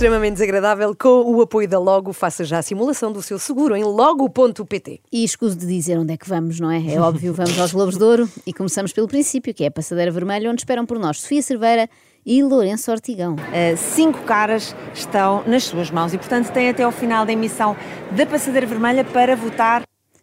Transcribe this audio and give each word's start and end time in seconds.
extremamente 0.00 0.32
desagradável 0.32 0.96
com 0.98 1.30
o 1.30 1.42
apoio 1.42 1.68
da 1.68 1.78
Logo. 1.78 2.14
Faça 2.14 2.42
já 2.42 2.60
a 2.60 2.62
simulação 2.62 3.12
do 3.12 3.20
seu 3.20 3.38
seguro 3.38 3.76
em 3.76 3.84
logo.pt. 3.84 4.98
E 5.12 5.22
escuso 5.22 5.54
de 5.54 5.66
dizer 5.66 5.98
onde 5.98 6.14
é 6.14 6.16
que 6.16 6.26
vamos, 6.26 6.58
não 6.58 6.70
é? 6.70 6.94
É 6.94 6.98
óbvio, 6.98 7.34
vamos 7.34 7.58
aos 7.60 7.70
Globos 7.70 7.98
de 7.98 8.02
Ouro 8.02 8.26
e 8.46 8.52
começamos 8.54 8.94
pelo 8.94 9.06
princípio, 9.06 9.52
que 9.52 9.62
é 9.62 9.66
a 9.66 9.70
Passadeira 9.70 10.10
Vermelha, 10.10 10.50
onde 10.50 10.62
esperam 10.62 10.86
por 10.86 10.98
nós 10.98 11.20
Sofia 11.20 11.42
Cerveira 11.42 11.86
e 12.24 12.42
Lourenço 12.42 12.90
Ortigão. 12.90 13.34
Uh, 13.34 13.76
cinco 13.76 14.22
caras 14.22 14.74
estão 14.94 15.44
nas 15.46 15.64
suas 15.64 15.90
mãos 15.90 16.14
e, 16.14 16.16
portanto, 16.16 16.50
tem 16.50 16.70
até 16.70 16.82
ao 16.82 16.92
final 16.92 17.26
da 17.26 17.34
emissão 17.34 17.76
da 18.12 18.24
Passadeira 18.24 18.66
Vermelha 18.66 19.04
para 19.04 19.36
votar. 19.36 19.82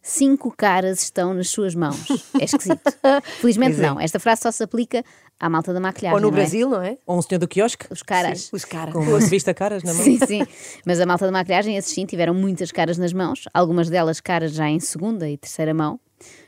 Cinco 0.09 0.53
caras 0.55 1.03
estão 1.03 1.33
nas 1.33 1.49
suas 1.49 1.75
mãos. 1.75 1.97
É 2.39 2.45
esquisito. 2.45 2.79
Felizmente 3.41 3.77
é. 3.77 3.81
não. 3.81 3.99
Esta 3.99 4.19
frase 4.19 4.41
só 4.43 4.51
se 4.51 4.63
aplica 4.63 5.03
à 5.37 5.49
malta 5.49 5.73
da 5.73 5.81
maquilhagem. 5.81 6.15
Ou 6.15 6.21
no 6.21 6.29
não 6.31 6.37
é? 6.37 6.39
Brasil, 6.39 6.69
não 6.69 6.81
é? 6.81 6.97
Ou 7.05 7.17
um 7.17 7.21
senhor 7.21 7.39
do 7.39 7.47
quiosque, 7.47 7.85
Os 7.89 8.01
caras. 8.03 8.49
Os 8.53 8.63
caras. 8.63 8.93
com 8.93 8.99
uma 9.01 9.19
revista 9.19 9.53
caras 9.53 9.83
na 9.83 9.93
mão. 9.93 10.03
Sim, 10.03 10.17
sim. 10.25 10.45
Mas 10.85 11.01
a 11.01 11.05
malta 11.05 11.25
da 11.25 11.31
maquilhagem, 11.31 11.75
esses 11.75 11.93
sim, 11.93 12.05
tiveram 12.05 12.33
muitas 12.33 12.71
caras 12.71 12.97
nas 12.97 13.11
mãos, 13.11 13.43
algumas 13.53 13.89
delas 13.89 14.21
caras 14.21 14.53
já 14.53 14.69
em 14.69 14.79
segunda 14.79 15.29
e 15.29 15.35
terceira 15.37 15.73
mão. 15.73 15.99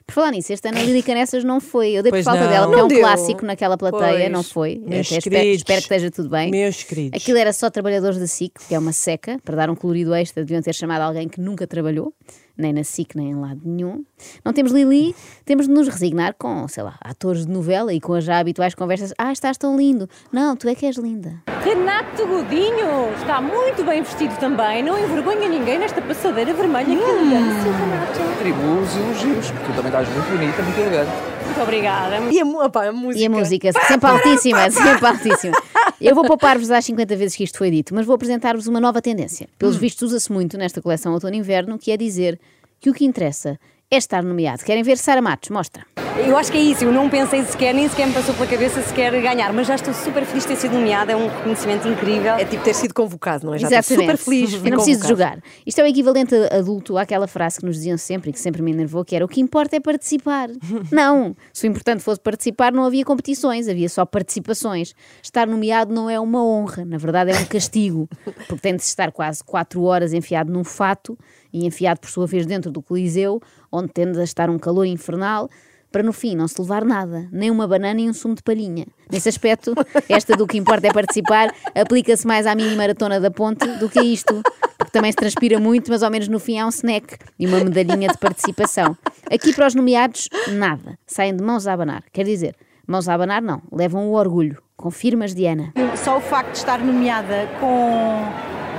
Por 0.07 0.13
falar 0.13 0.31
nisso, 0.31 0.51
este 0.51 0.67
ano 0.67 0.79
a 0.79 0.81
Lídia 0.81 1.03
Canessas 1.03 1.43
não 1.43 1.59
foi. 1.59 1.91
Eu 1.91 2.01
dei 2.01 2.11
Pois 2.11 2.25
por 2.25 2.31
falta 2.31 2.45
não. 2.45 2.51
dela, 2.51 2.65
porque 2.65 2.79
é 2.79 2.83
um 2.83 2.87
deu. 2.87 2.99
clássico 3.01 3.45
naquela 3.45 3.77
plateia, 3.77 4.21
Pois. 4.21 4.31
não 4.31 4.41
foi. 4.41 4.81
Espero, 4.89 5.21
queridos. 5.21 5.57
espero 5.57 5.77
que 5.81 5.83
esteja 5.83 6.09
tudo 6.09 6.29
bem. 6.29 6.49
Meus 6.49 6.81
queridos. 6.81 7.21
Aquilo 7.21 7.37
era 7.37 7.53
só 7.53 7.69
trabalhadores 7.69 8.17
da 8.17 8.25
SIC, 8.25 8.53
que 8.67 8.73
é 8.73 8.79
uma 8.79 8.91
seca, 8.93 9.37
para 9.45 9.55
dar 9.55 9.69
um 9.69 9.75
colorido 9.75 10.15
extra, 10.15 10.43
deviam 10.43 10.63
ter 10.63 10.73
chamado 10.73 11.01
alguém 11.01 11.27
que 11.29 11.39
nunca 11.39 11.67
trabalhou, 11.67 12.11
nem 12.59 12.73
na 12.73 12.83
SIC, 12.83 13.15
nem 13.15 13.31
em 13.31 13.35
lado 13.35 13.61
nenhum. 13.63 14.03
Não 14.43 14.53
temos 14.53 14.71
Lili, 14.71 15.15
temos 15.45 15.67
de 15.67 15.73
nos 15.73 15.87
resignar 15.87 16.35
com, 16.37 16.67
sei 16.67 16.83
lá, 16.83 16.97
atores 17.01 17.45
de 17.45 17.51
novela 17.51 17.93
e 17.93 17.99
com 17.99 18.13
as 18.13 18.23
já 18.23 18.37
habituais 18.39 18.75
conversas. 18.75 19.13
Ah, 19.17 19.31
estás 19.31 19.57
tão 19.57 19.77
lindo. 19.77 20.07
Não, 20.31 20.55
tu 20.55 20.67
é 20.67 20.75
que 20.75 20.85
és 20.85 20.97
linda. 20.97 21.41
Renato 21.63 22.25
Godinho 22.27 23.13
está 23.17 23.41
muito 23.41 23.83
bem 23.83 24.01
vestido 24.01 24.37
também, 24.39 24.83
não 24.83 24.97
envergonha 24.97 25.47
ninguém 25.47 25.79
nesta 25.79 26.01
passadeira 26.01 26.53
vermelha. 26.53 26.85
Que 26.85 26.93
elegância, 26.93 27.71
Renato. 27.71 28.21
Atribuo 28.33 28.81
os 28.81 28.95
elogios, 28.95 29.51
porque 29.51 29.65
tu 29.65 29.75
também 29.75 29.87
estás 29.87 30.09
muito 30.09 30.29
bonita, 30.29 30.61
muito 30.61 30.79
elegante. 30.79 31.11
Muito 31.45 31.61
obrigada. 31.61 32.17
E 32.31 32.39
a, 32.39 32.45
opá, 32.45 32.87
a 32.87 32.91
música. 32.91 33.23
E 33.23 33.25
a 33.25 33.29
música, 33.29 33.71
sempre 33.71 34.09
altíssima, 34.09 34.69
sempre 34.71 35.05
altíssima. 35.07 35.57
Eu 36.01 36.15
vou 36.15 36.25
poupar-vos 36.25 36.71
às 36.71 36.85
50 36.85 37.15
vezes 37.15 37.35
que 37.35 37.43
isto 37.43 37.57
foi 37.57 37.69
dito, 37.69 37.93
mas 37.93 38.05
vou 38.05 38.15
apresentar-vos 38.15 38.67
uma 38.67 38.79
nova 38.79 39.01
tendência. 39.01 39.49
Pelos 39.57 39.75
vistos, 39.75 40.11
usa-se 40.11 40.31
muito 40.31 40.57
nesta 40.57 40.81
coleção 40.81 41.13
outono-inverno, 41.13 41.77
que 41.77 41.91
é 41.91 41.97
dizer 41.97 42.39
que 42.79 42.89
o 42.89 42.93
que 42.93 43.03
interessa 43.03 43.59
é 43.91 43.97
estar 43.97 44.23
nomeado. 44.23 44.63
Querem 44.63 44.83
ver 44.83 44.97
Sara 44.97 45.21
Matos? 45.21 45.49
Mostra. 45.49 45.83
Eu 46.17 46.37
acho 46.37 46.51
que 46.51 46.57
é 46.57 46.61
isso, 46.61 46.83
eu 46.83 46.91
não 46.91 47.09
pensei 47.09 47.43
sequer, 47.43 47.73
nem 47.73 47.87
sequer 47.87 48.05
me 48.05 48.13
passou 48.13 48.35
pela 48.35 48.45
cabeça 48.45 48.81
sequer 48.81 49.11
ganhar, 49.21 49.53
mas 49.53 49.65
já 49.65 49.75
estou 49.75 49.93
super 49.93 50.25
feliz 50.25 50.43
de 50.43 50.49
ter 50.49 50.55
sido 50.57 50.73
nomeada, 50.73 51.13
é 51.13 51.15
um 51.15 51.27
reconhecimento 51.27 51.87
incrível. 51.87 52.33
É 52.33 52.43
tipo 52.43 52.63
ter 52.63 52.73
sido 52.75 52.93
convocado, 52.93 53.45
não 53.45 53.53
é? 53.53 53.57
Já 53.57 53.67
estou 53.67 53.79
Exatamente. 53.79 54.17
super 54.17 54.17
feliz. 54.17 54.53
Eu 54.53 54.71
não 54.71 54.77
preciso 54.83 55.07
jogar. 55.07 55.41
Isto 55.65 55.79
é 55.79 55.83
o 55.85 55.87
equivalente 55.87 56.35
adulto 56.51 56.97
àquela 56.97 57.25
frase 57.25 57.59
que 57.59 57.65
nos 57.65 57.77
diziam 57.77 57.97
sempre 57.97 58.29
e 58.29 58.33
que 58.33 58.39
sempre 58.39 58.61
me 58.61 58.71
enervou, 58.71 59.03
que 59.05 59.15
era 59.15 59.23
o 59.23 59.27
que 59.27 59.39
importa 59.39 59.77
é 59.77 59.79
participar. 59.79 60.49
não, 60.91 61.35
se 61.53 61.65
o 61.65 61.69
importante 61.69 62.03
fosse 62.03 62.19
participar, 62.19 62.73
não 62.73 62.83
havia 62.83 63.05
competições, 63.05 63.69
havia 63.69 63.87
só 63.87 64.05
participações. 64.05 64.93
Estar 65.23 65.47
nomeado 65.47 65.93
não 65.93 66.09
é 66.09 66.19
uma 66.19 66.43
honra, 66.43 66.83
na 66.83 66.97
verdade 66.97 67.31
é 67.31 67.39
um 67.39 67.45
castigo, 67.45 68.09
porque 68.47 68.61
tem 68.61 68.75
de 68.75 68.83
estar 68.83 69.11
quase 69.11 69.43
quatro 69.43 69.83
horas 69.83 70.13
enfiado 70.13 70.51
num 70.51 70.65
fato 70.65 71.17
e 71.51 71.65
enfiado 71.65 71.99
por 71.99 72.09
sua 72.09 72.27
vez 72.27 72.45
dentro 72.45 72.71
do 72.71 72.81
Coliseu, 72.81 73.41
onde 73.71 73.89
tende 73.89 74.19
a 74.19 74.23
estar 74.23 74.49
um 74.49 74.57
calor 74.57 74.85
infernal, 74.85 75.49
para 75.91 76.03
no 76.03 76.13
fim 76.13 76.35
não 76.35 76.47
se 76.47 76.61
levar 76.61 76.85
nada, 76.85 77.27
nem 77.31 77.49
uma 77.49 77.67
banana 77.67 77.95
nem 77.95 78.09
um 78.09 78.13
sumo 78.13 78.35
de 78.35 78.43
palhinha. 78.43 78.85
Nesse 79.11 79.29
aspecto, 79.29 79.73
esta 80.07 80.35
do 80.35 80.45
que 80.45 80.57
importa 80.57 80.87
é 80.87 80.93
participar 80.93 81.53
aplica-se 81.73 82.27
mais 82.27 82.45
à 82.45 82.53
mini 82.53 82.75
maratona 82.75 83.19
da 83.19 83.31
ponte 83.31 83.65
do 83.77 83.89
que 83.89 83.99
a 83.99 84.03
isto, 84.03 84.41
porque 84.77 84.91
também 84.91 85.11
se 85.11 85.17
transpira 85.17 85.59
muito, 85.59 85.89
mas 85.89 86.03
ao 86.03 86.11
menos 86.11 86.27
no 86.27 86.39
fim 86.39 86.59
há 86.59 86.65
um 86.65 86.69
snack 86.69 87.17
e 87.39 87.47
uma 87.47 87.63
medalhinha 87.63 88.09
de 88.09 88.17
participação. 88.17 88.95
Aqui 89.31 89.53
para 89.53 89.67
os 89.67 89.75
nomeados, 89.75 90.29
nada. 90.51 90.97
Saem 91.07 91.35
de 91.35 91.43
mãos 91.43 91.67
a 91.67 91.73
abanar. 91.73 92.03
Quer 92.13 92.25
dizer, 92.25 92.55
mãos 92.87 93.09
a 93.09 93.13
abanar 93.13 93.41
não, 93.41 93.61
levam 93.71 94.09
o 94.09 94.13
orgulho. 94.13 94.61
Confirmas, 94.77 95.35
Diana? 95.35 95.73
Só 95.97 96.17
o 96.17 96.21
facto 96.21 96.51
de 96.51 96.57
estar 96.59 96.79
nomeada 96.79 97.49
com, 97.59 98.23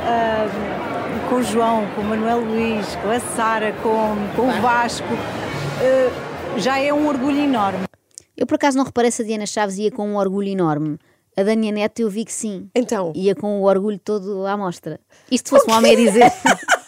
ah, 0.06 0.79
com 1.30 1.36
o 1.36 1.42
João, 1.44 1.86
com 1.94 2.00
o 2.00 2.04
Manuel 2.04 2.40
Luís, 2.40 2.96
com 2.96 3.08
a 3.08 3.20
Sara, 3.20 3.72
com, 3.74 4.16
com 4.34 4.48
o 4.48 4.60
Vasco, 4.60 5.06
ah, 5.06 6.58
já 6.58 6.80
é 6.80 6.92
um 6.92 7.06
orgulho 7.06 7.38
enorme. 7.38 7.84
Eu 8.36 8.46
por 8.46 8.56
acaso 8.56 8.76
não 8.76 8.84
reparei 8.84 9.12
se 9.12 9.22
a 9.22 9.24
Diana 9.24 9.46
Chaves 9.46 9.78
ia 9.78 9.92
com 9.92 10.08
um 10.08 10.16
orgulho 10.16 10.48
enorme. 10.48 10.98
A 11.36 11.44
Dania 11.44 11.70
Neto 11.70 12.00
eu 12.00 12.10
vi 12.10 12.24
que 12.24 12.32
sim. 12.32 12.68
Então, 12.74 13.12
Ia 13.14 13.36
com 13.36 13.60
o 13.60 13.64
orgulho 13.64 13.98
todo 13.98 14.44
à 14.44 14.56
mostra. 14.56 14.98
Isto 15.30 15.50
se 15.50 15.54
fosse 15.54 15.70
um 15.70 15.74
homem 15.74 15.92
a 15.92 15.96
dizer. 15.96 16.32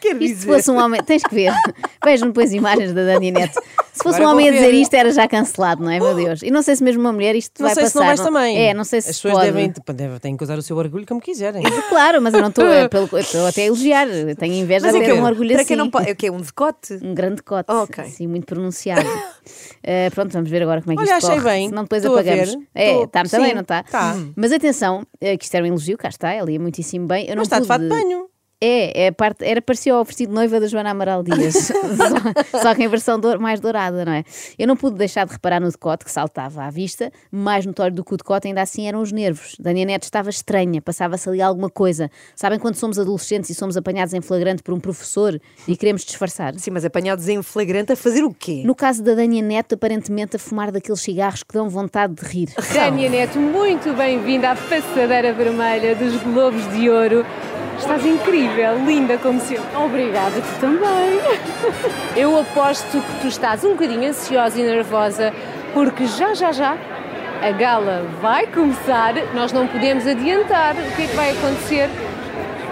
que 0.00 0.08
é 0.08 0.12
que 0.12 0.18
quer 0.18 0.24
Isto 0.24 0.34
se 0.40 0.40
dizer? 0.46 0.52
fosse 0.56 0.70
um 0.70 0.76
homem. 0.78 1.02
Tens 1.02 1.22
que 1.22 1.34
ver. 1.34 1.52
Vejam 2.04 2.28
depois 2.28 2.52
imagens 2.52 2.92
da 2.92 3.04
Dani 3.04 3.30
Neto. 3.30 3.60
Se 3.92 4.02
fosse 4.02 4.16
Agora 4.16 4.28
um 4.28 4.32
homem 4.34 4.48
a 4.48 4.52
dizer 4.52 4.70
ver. 4.70 4.74
isto, 4.74 4.94
era 4.94 5.10
já 5.10 5.26
cancelado, 5.26 5.82
não 5.82 5.90
é, 5.90 5.98
meu 5.98 6.14
Deus? 6.14 6.42
E 6.42 6.50
não 6.50 6.60
sei 6.62 6.76
se 6.76 6.84
mesmo 6.84 7.00
uma 7.00 7.12
mulher 7.12 7.34
isto 7.34 7.60
Não 7.62 7.66
vai 7.66 7.74
sei 7.74 7.84
passar. 7.84 7.92
se 7.92 7.98
não 7.98 8.06
vais 8.06 8.20
também. 8.20 8.58
É, 8.68 8.74
não 8.74 8.84
sei 8.84 9.00
se 9.00 9.08
As 9.10 9.16
pessoas 9.16 9.34
pode. 9.34 9.46
devem, 9.46 9.72
devem, 9.94 10.18
têm 10.18 10.36
que 10.36 10.44
usar 10.44 10.58
o 10.58 10.62
seu 10.62 10.76
orgulho 10.76 11.06
como 11.06 11.20
quiserem. 11.20 11.62
Claro, 11.88 12.20
mas 12.20 12.34
eu 12.34 12.40
não 12.42 12.48
estou 12.50 12.66
é 12.66 12.84
estou 13.20 13.46
até 13.46 13.62
a 13.62 13.66
elogiar. 13.66 14.06
Eu 14.06 14.36
Tenho 14.36 14.52
inveja 14.54 14.84
Mas 14.86 14.94
de 14.94 15.00
é 15.02 15.06
ter 15.06 15.14
que 15.14 15.18
um 15.20 15.24
orgulho 15.24 15.48
para 15.50 15.58
assim. 15.60 15.68
quem 15.68 15.76
não 15.76 15.90
pode. 15.90 16.10
É 16.10 16.12
o 16.12 16.16
quê? 16.16 16.30
Um 16.30 16.40
decote? 16.40 16.98
Um 17.02 17.14
grande 17.14 17.42
cote, 17.42 17.72
Ok. 17.72 18.04
assim, 18.04 18.26
muito 18.26 18.44
pronunciado. 18.44 19.08
Eh, 19.82 20.10
pronto, 20.10 20.30
vamos 20.32 20.50
ver 20.50 20.62
agora 20.62 20.82
como 20.82 20.92
é 20.92 20.96
que 20.96 21.02
Olha, 21.10 21.16
isto 21.18 21.26
achei 21.30 21.40
corre. 21.40 21.54
bem. 21.54 21.68
Senão 21.70 21.82
depois 21.84 22.02
Estou 22.04 22.18
apagamos. 22.18 22.56
É, 22.74 23.02
está 23.02 23.20
muito 23.20 23.30
bem, 23.38 23.46
sim, 23.48 23.54
não 23.54 23.62
está? 23.62 23.82
tá. 23.84 24.16
Mas 24.36 24.52
atenção, 24.52 25.06
eh, 25.20 25.36
que 25.38 25.44
isto 25.44 25.54
era 25.54 25.64
um 25.64 25.68
elogio, 25.68 25.96
cá 25.96 26.08
está, 26.08 26.32
ela 26.32 26.50
ia 26.50 26.60
muitíssimo 26.60 27.06
bem. 27.06 27.24
Eu 27.24 27.36
não 27.36 27.40
Mas 27.40 27.46
está 27.46 27.60
de 27.60 27.66
fato 27.66 27.82
de 27.82 27.88
pude- 27.88 28.02
banho. 28.02 28.26
É, 28.68 29.04
é 29.04 29.08
a 29.08 29.12
parte, 29.12 29.44
era 29.44 29.62
parecido 29.62 29.94
ao 29.96 30.04
vestido 30.04 30.30
de 30.30 30.34
noiva 30.34 30.58
da 30.58 30.66
Joana 30.66 30.90
Amaral 30.90 31.22
Dias, 31.22 31.54
só, 32.52 32.58
só 32.62 32.74
que 32.74 32.82
em 32.82 32.88
versão 32.88 33.20
dour- 33.20 33.38
mais 33.38 33.60
dourada, 33.60 34.04
não 34.04 34.12
é? 34.12 34.24
Eu 34.58 34.66
não 34.66 34.76
pude 34.76 34.96
deixar 34.96 35.24
de 35.24 35.32
reparar 35.32 35.60
no 35.60 35.70
decote 35.70 36.04
que 36.04 36.10
saltava 36.10 36.64
à 36.64 36.70
vista, 36.70 37.12
mais 37.30 37.64
notório 37.64 37.94
do 37.94 38.04
que 38.04 38.12
o 38.12 38.16
decote 38.16 38.48
ainda 38.48 38.62
assim 38.62 38.88
eram 38.88 39.00
os 39.00 39.12
nervos. 39.12 39.54
Dania 39.60 39.84
Neto 39.84 40.02
estava 40.02 40.30
estranha, 40.30 40.82
passava-se 40.82 41.28
ali 41.28 41.40
alguma 41.40 41.70
coisa. 41.70 42.10
Sabem 42.34 42.58
quando 42.58 42.74
somos 42.74 42.98
adolescentes 42.98 43.50
e 43.50 43.54
somos 43.54 43.76
apanhados 43.76 44.12
em 44.14 44.20
flagrante 44.20 44.64
por 44.64 44.74
um 44.74 44.80
professor 44.80 45.40
e 45.68 45.76
queremos 45.76 46.04
disfarçar? 46.04 46.52
Sim, 46.58 46.72
mas 46.72 46.84
apanhados 46.84 47.28
em 47.28 47.40
flagrante 47.42 47.92
a 47.92 47.96
fazer 47.96 48.24
o 48.24 48.34
quê? 48.34 48.62
No 48.64 48.74
caso 48.74 49.00
da 49.02 49.14
Dania 49.14 49.42
Neto, 49.42 49.76
aparentemente 49.76 50.34
a 50.34 50.38
fumar 50.40 50.72
daqueles 50.72 51.00
cigarros 51.00 51.44
que 51.44 51.54
dão 51.54 51.68
vontade 51.68 52.14
de 52.14 52.24
rir. 52.26 52.48
Tânia 52.72 53.08
Neto, 53.08 53.38
muito 53.38 53.92
bem-vinda 53.92 54.50
à 54.50 54.56
passadeira 54.56 55.32
vermelha 55.32 55.94
dos 55.94 56.16
Globos 56.22 56.66
de 56.72 56.90
Ouro. 56.90 57.24
Estás 57.78 58.04
incrível, 58.06 58.76
linda 58.84 59.18
como 59.18 59.40
sempre. 59.40 59.64
Obrigada, 59.76 60.40
tu 60.40 60.60
também. 60.60 61.20
Eu 62.16 62.38
aposto 62.38 63.00
que 63.00 63.20
tu 63.20 63.28
estás 63.28 63.64
um 63.64 63.72
bocadinho 63.72 64.08
ansiosa 64.08 64.58
e 64.60 64.64
nervosa, 64.64 65.32
porque 65.74 66.06
já, 66.06 66.34
já, 66.34 66.52
já 66.52 66.76
a 67.42 67.50
gala 67.52 68.04
vai 68.20 68.46
começar. 68.46 69.14
Nós 69.34 69.52
não 69.52 69.66
podemos 69.66 70.06
adiantar 70.06 70.74
o 70.74 70.96
que 70.96 71.02
é 71.02 71.06
que 71.06 71.16
vai 71.16 71.30
acontecer, 71.30 71.90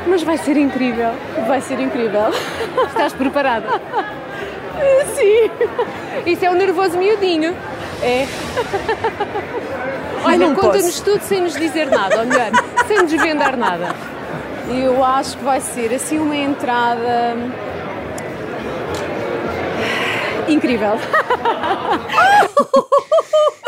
mas 0.06 0.22
vai 0.22 0.38
ser 0.38 0.56
incrível. 0.56 1.10
Vai 1.46 1.60
ser 1.60 1.78
incrível. 1.80 2.30
Estás 2.88 3.12
preparada? 3.12 3.68
Sim. 5.14 5.50
Isso 6.26 6.44
é 6.44 6.50
um 6.50 6.54
nervoso 6.54 6.96
miudinho. 6.96 7.54
É. 8.02 8.26
Olha, 10.24 10.54
conta-nos 10.54 11.00
tudo 11.00 11.22
sem 11.22 11.42
nos 11.42 11.54
dizer 11.54 11.90
nada, 11.90 12.20
ou 12.20 12.26
melhor, 12.26 12.50
sem 12.86 12.98
nos 12.98 13.10
desvendar 13.10 13.56
nada. 13.56 13.94
Eu 14.69 15.05
acho 15.05 15.37
que 15.37 15.44
vai 15.44 15.61
ser 15.61 15.93
assim 15.94 16.19
uma 16.19 16.37
entrada. 16.37 17.34
Incrível. 20.49 20.93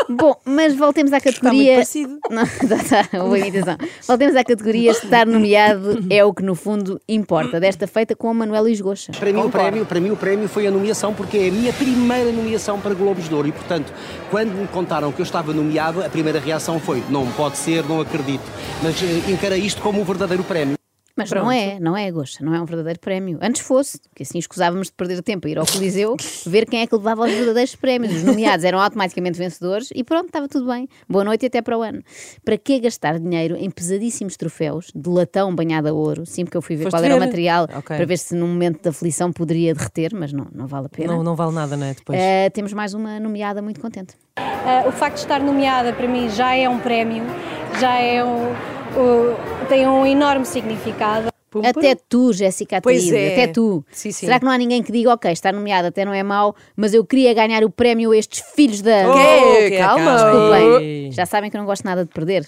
Bom, 0.09 0.35
Mas 0.45 0.73
voltemos 0.73 1.11
à 1.11 1.17
Está 1.17 1.29
muito 1.31 1.41
categoria. 1.41 1.73
parecido. 1.73 2.17
Não, 2.31 2.43
tá, 2.69 3.03
tá, 3.11 3.19
boa 3.19 3.37
imitação. 3.37 3.75
Voltemos 4.07 4.35
à 4.37 4.43
categoria 4.43 4.91
estar 4.91 5.25
nomeado 5.25 6.05
é 6.09 6.23
o 6.23 6.33
que 6.33 6.41
no 6.43 6.55
fundo 6.55 6.99
importa. 7.09 7.59
Desta 7.59 7.85
feita 7.87 8.15
com 8.15 8.29
a 8.29 8.33
Manuel 8.33 8.63
Luís 8.63 8.79
Goxa. 8.79 9.11
Para 9.19 9.33
mim, 9.33 9.41
o 9.41 9.49
prémio, 9.49 9.85
para 9.85 9.99
mim 9.99 10.09
o 10.11 10.15
prémio 10.15 10.47
foi 10.47 10.65
a 10.65 10.71
nomeação 10.71 11.13
porque 11.13 11.37
é 11.37 11.49
a 11.49 11.51
minha 11.51 11.73
primeira 11.73 12.31
nomeação 12.31 12.79
para 12.79 12.93
Globos 12.93 13.27
de 13.27 13.35
Ouro 13.35 13.49
e, 13.49 13.51
portanto, 13.51 13.91
quando 14.31 14.53
me 14.53 14.67
contaram 14.67 15.11
que 15.11 15.19
eu 15.19 15.23
estava 15.25 15.53
nomeado, 15.53 16.01
a 16.03 16.09
primeira 16.09 16.39
reação 16.39 16.79
foi 16.79 17.03
não 17.09 17.27
pode 17.31 17.57
ser, 17.57 17.83
não 17.83 17.99
acredito. 17.99 18.43
Mas 18.81 18.95
eh, 19.03 19.29
encarei 19.31 19.59
isto 19.59 19.81
como 19.81 19.99
um 19.99 20.05
verdadeiro 20.05 20.43
prémio. 20.43 20.77
Mas 21.17 21.31
não 21.31 21.51
é, 21.51 21.79
não 21.79 21.97
é, 21.97 22.11
Goxa, 22.11 22.45
não 22.45 22.53
é 22.53 22.61
um 22.61 22.65
verdadeiro 22.65 22.99
prémio. 22.99 23.39
Antes 23.41 23.61
fosse, 23.61 23.99
que 24.15 24.21
assim 24.23 24.37
escusávamos 24.37 24.87
de 24.87 24.93
perder 24.93 25.21
tempo 25.23 25.47
a 25.47 25.49
ir 25.49 25.57
ao 25.57 25.65
Coliseu 25.65 26.15
ver 26.45 26.65
quem 26.67 26.81
é 26.81 26.87
que 26.87 26.95
levava 26.95 27.25
os 27.25 27.31
verdadeiros 27.33 27.75
prémios. 27.75 28.13
Os 28.13 28.23
nomeados 28.23 28.63
eram 28.63 28.79
automaticamente 28.79 29.37
vencedores 29.37 29.89
e 29.95 30.03
pronto, 30.03 30.27
estava 30.27 30.47
tudo 30.47 30.67
bem. 30.67 30.87
Boa 31.09 31.23
noite 31.23 31.43
e 31.43 31.47
até 31.47 31.61
para 31.61 31.77
o 31.77 31.81
ano. 31.81 32.01
Para 32.45 32.57
que 32.57 32.79
gastar 32.79 33.19
dinheiro 33.19 33.55
em 33.57 33.69
pesadíssimos 33.69 34.37
troféus 34.37 34.91
de 34.95 35.09
latão 35.09 35.53
banhado 35.55 35.87
a 35.89 35.93
ouro? 35.93 36.25
Sim, 36.25 36.45
porque 36.45 36.57
eu 36.57 36.61
fui 36.61 36.75
ver 36.75 36.83
Foste 36.83 36.95
qual 36.95 37.03
era 37.03 37.15
o 37.15 37.19
ver? 37.19 37.25
material 37.25 37.63
Ok. 37.75 37.95
para 37.97 38.05
ver 38.05 38.17
se 38.17 38.35
num 38.35 38.47
momento 38.47 38.83
de 38.83 38.89
aflição 38.89 39.31
poderia 39.33 39.73
derreter, 39.73 40.11
mas 40.13 40.31
não, 40.31 40.47
não 40.53 40.67
vale 40.67 40.85
a 40.85 40.89
pena. 40.89 41.13
Não, 41.13 41.23
não 41.23 41.35
vale 41.35 41.53
nada, 41.53 41.75
não 41.75 41.87
é? 41.87 41.93
Depois. 41.93 42.19
Eh, 42.19 42.49
temos 42.51 42.73
mais 42.73 42.93
uma 42.93 43.19
nomeada 43.19 43.61
muito 43.61 43.79
contente. 43.79 44.13
Ah, 44.37 44.83
o 44.87 44.91
facto 44.91 45.15
de 45.15 45.21
estar 45.21 45.39
nomeada 45.39 45.93
para 45.93 46.07
mim 46.07 46.29
já 46.29 46.53
é 46.55 46.69
um 46.69 46.77
prémio, 46.79 47.23
já 47.79 47.95
é 47.95 48.23
um, 48.23 48.51
o- 48.51 49.56
tem 49.67 49.87
um 49.87 50.05
enorme 50.05 50.45
significado. 50.45 51.27
Pum, 51.49 51.61
Até 51.65 51.95
pum. 51.95 52.01
tu, 52.09 52.33
Jéssica 52.33 52.77
Ataíde, 52.77 53.15
é. 53.15 53.31
até 53.33 53.47
tu. 53.47 53.83
Sim, 53.89 54.11
sim. 54.11 54.25
Será 54.25 54.37
que 54.37 54.45
não 54.45 54.51
há 54.51 54.57
ninguém 54.57 54.83
que 54.83 54.91
diga, 54.91 55.13
ok, 55.13 55.31
estar 55.31 55.53
nomeada 55.53 55.87
até 55.87 56.03
não 56.03 56.13
é 56.13 56.21
mau, 56.21 56.53
mas 56.75 56.93
eu 56.93 57.05
queria 57.05 57.33
ganhar 57.33 57.63
o 57.63 57.69
prémio 57.69 58.11
a 58.11 58.17
estes 58.17 58.43
filhos 58.53 58.81
da. 58.81 59.09
Oh, 59.09 59.13
que 59.57 59.69
que 59.69 59.77
calma. 59.77 60.13
acaba. 60.15 60.29
Desculpem, 60.59 61.11
já 61.13 61.25
sabem 61.25 61.49
que 61.49 61.55
eu 61.55 61.59
não 61.59 61.65
gosto 61.65 61.85
nada 61.85 62.03
de 62.03 62.11
perder. 62.11 62.45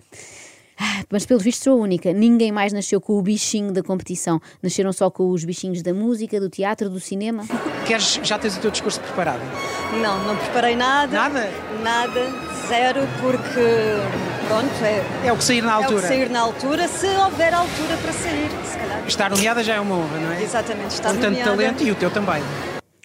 Ah, 0.82 1.04
Mas 1.10 1.26
pelos 1.26 1.44
vistos 1.44 1.64
sou 1.64 1.74
a 1.80 1.82
única. 1.84 2.12
Ninguém 2.14 2.52
mais 2.54 2.72
nasceu 2.72 3.02
com 3.02 3.14
o 3.18 3.22
bichinho 3.22 3.72
da 3.74 3.84
competição. 3.84 4.40
Nasceram 4.64 4.94
só 4.94 5.10
com 5.10 5.30
os 5.30 5.44
bichinhos 5.44 5.82
da 5.82 5.94
música, 5.94 6.40
do 6.40 6.50
teatro, 6.50 6.90
do 6.90 7.00
cinema. 7.02 7.44
Queres, 7.86 8.20
já 8.24 8.38
tens 8.40 8.56
o 8.58 8.62
teu 8.62 8.72
discurso 8.72 9.00
preparado? 9.02 9.42
Não, 10.02 10.24
não 10.26 10.38
preparei 10.38 10.78
nada. 10.78 11.12
Nada? 11.14 11.50
Nada, 11.84 12.22
zero, 12.70 13.02
porque 13.22 13.60
pronto, 14.50 14.84
é, 14.84 15.28
É 15.28 15.32
o 15.32 15.38
que 15.38 15.44
sair 15.44 15.62
na 15.62 15.74
é 15.74 15.76
o 15.76 15.84
altura. 15.84 16.02
que 16.02 16.08
sair 16.08 16.30
na 16.30 16.40
altura, 16.40 16.88
se 16.88 17.06
houver 17.08 17.54
altura 17.54 17.98
para 18.02 18.12
sair, 18.14 18.50
se 18.66 18.78
calhar. 18.78 19.08
Estar 19.08 19.30
nomeada 19.30 19.64
já 19.64 19.76
é 19.76 19.80
uma 19.80 19.96
honra, 19.96 20.18
não 20.20 20.32
é? 20.32 20.42
Exatamente, 20.42 20.90
está 20.96 21.10
Com 21.10 21.16
tanto 21.20 21.26
nomeada. 21.30 21.52
talento 21.52 21.84
e 21.84 21.92
o 21.92 21.96
teu 21.96 22.10
também. 22.10 22.42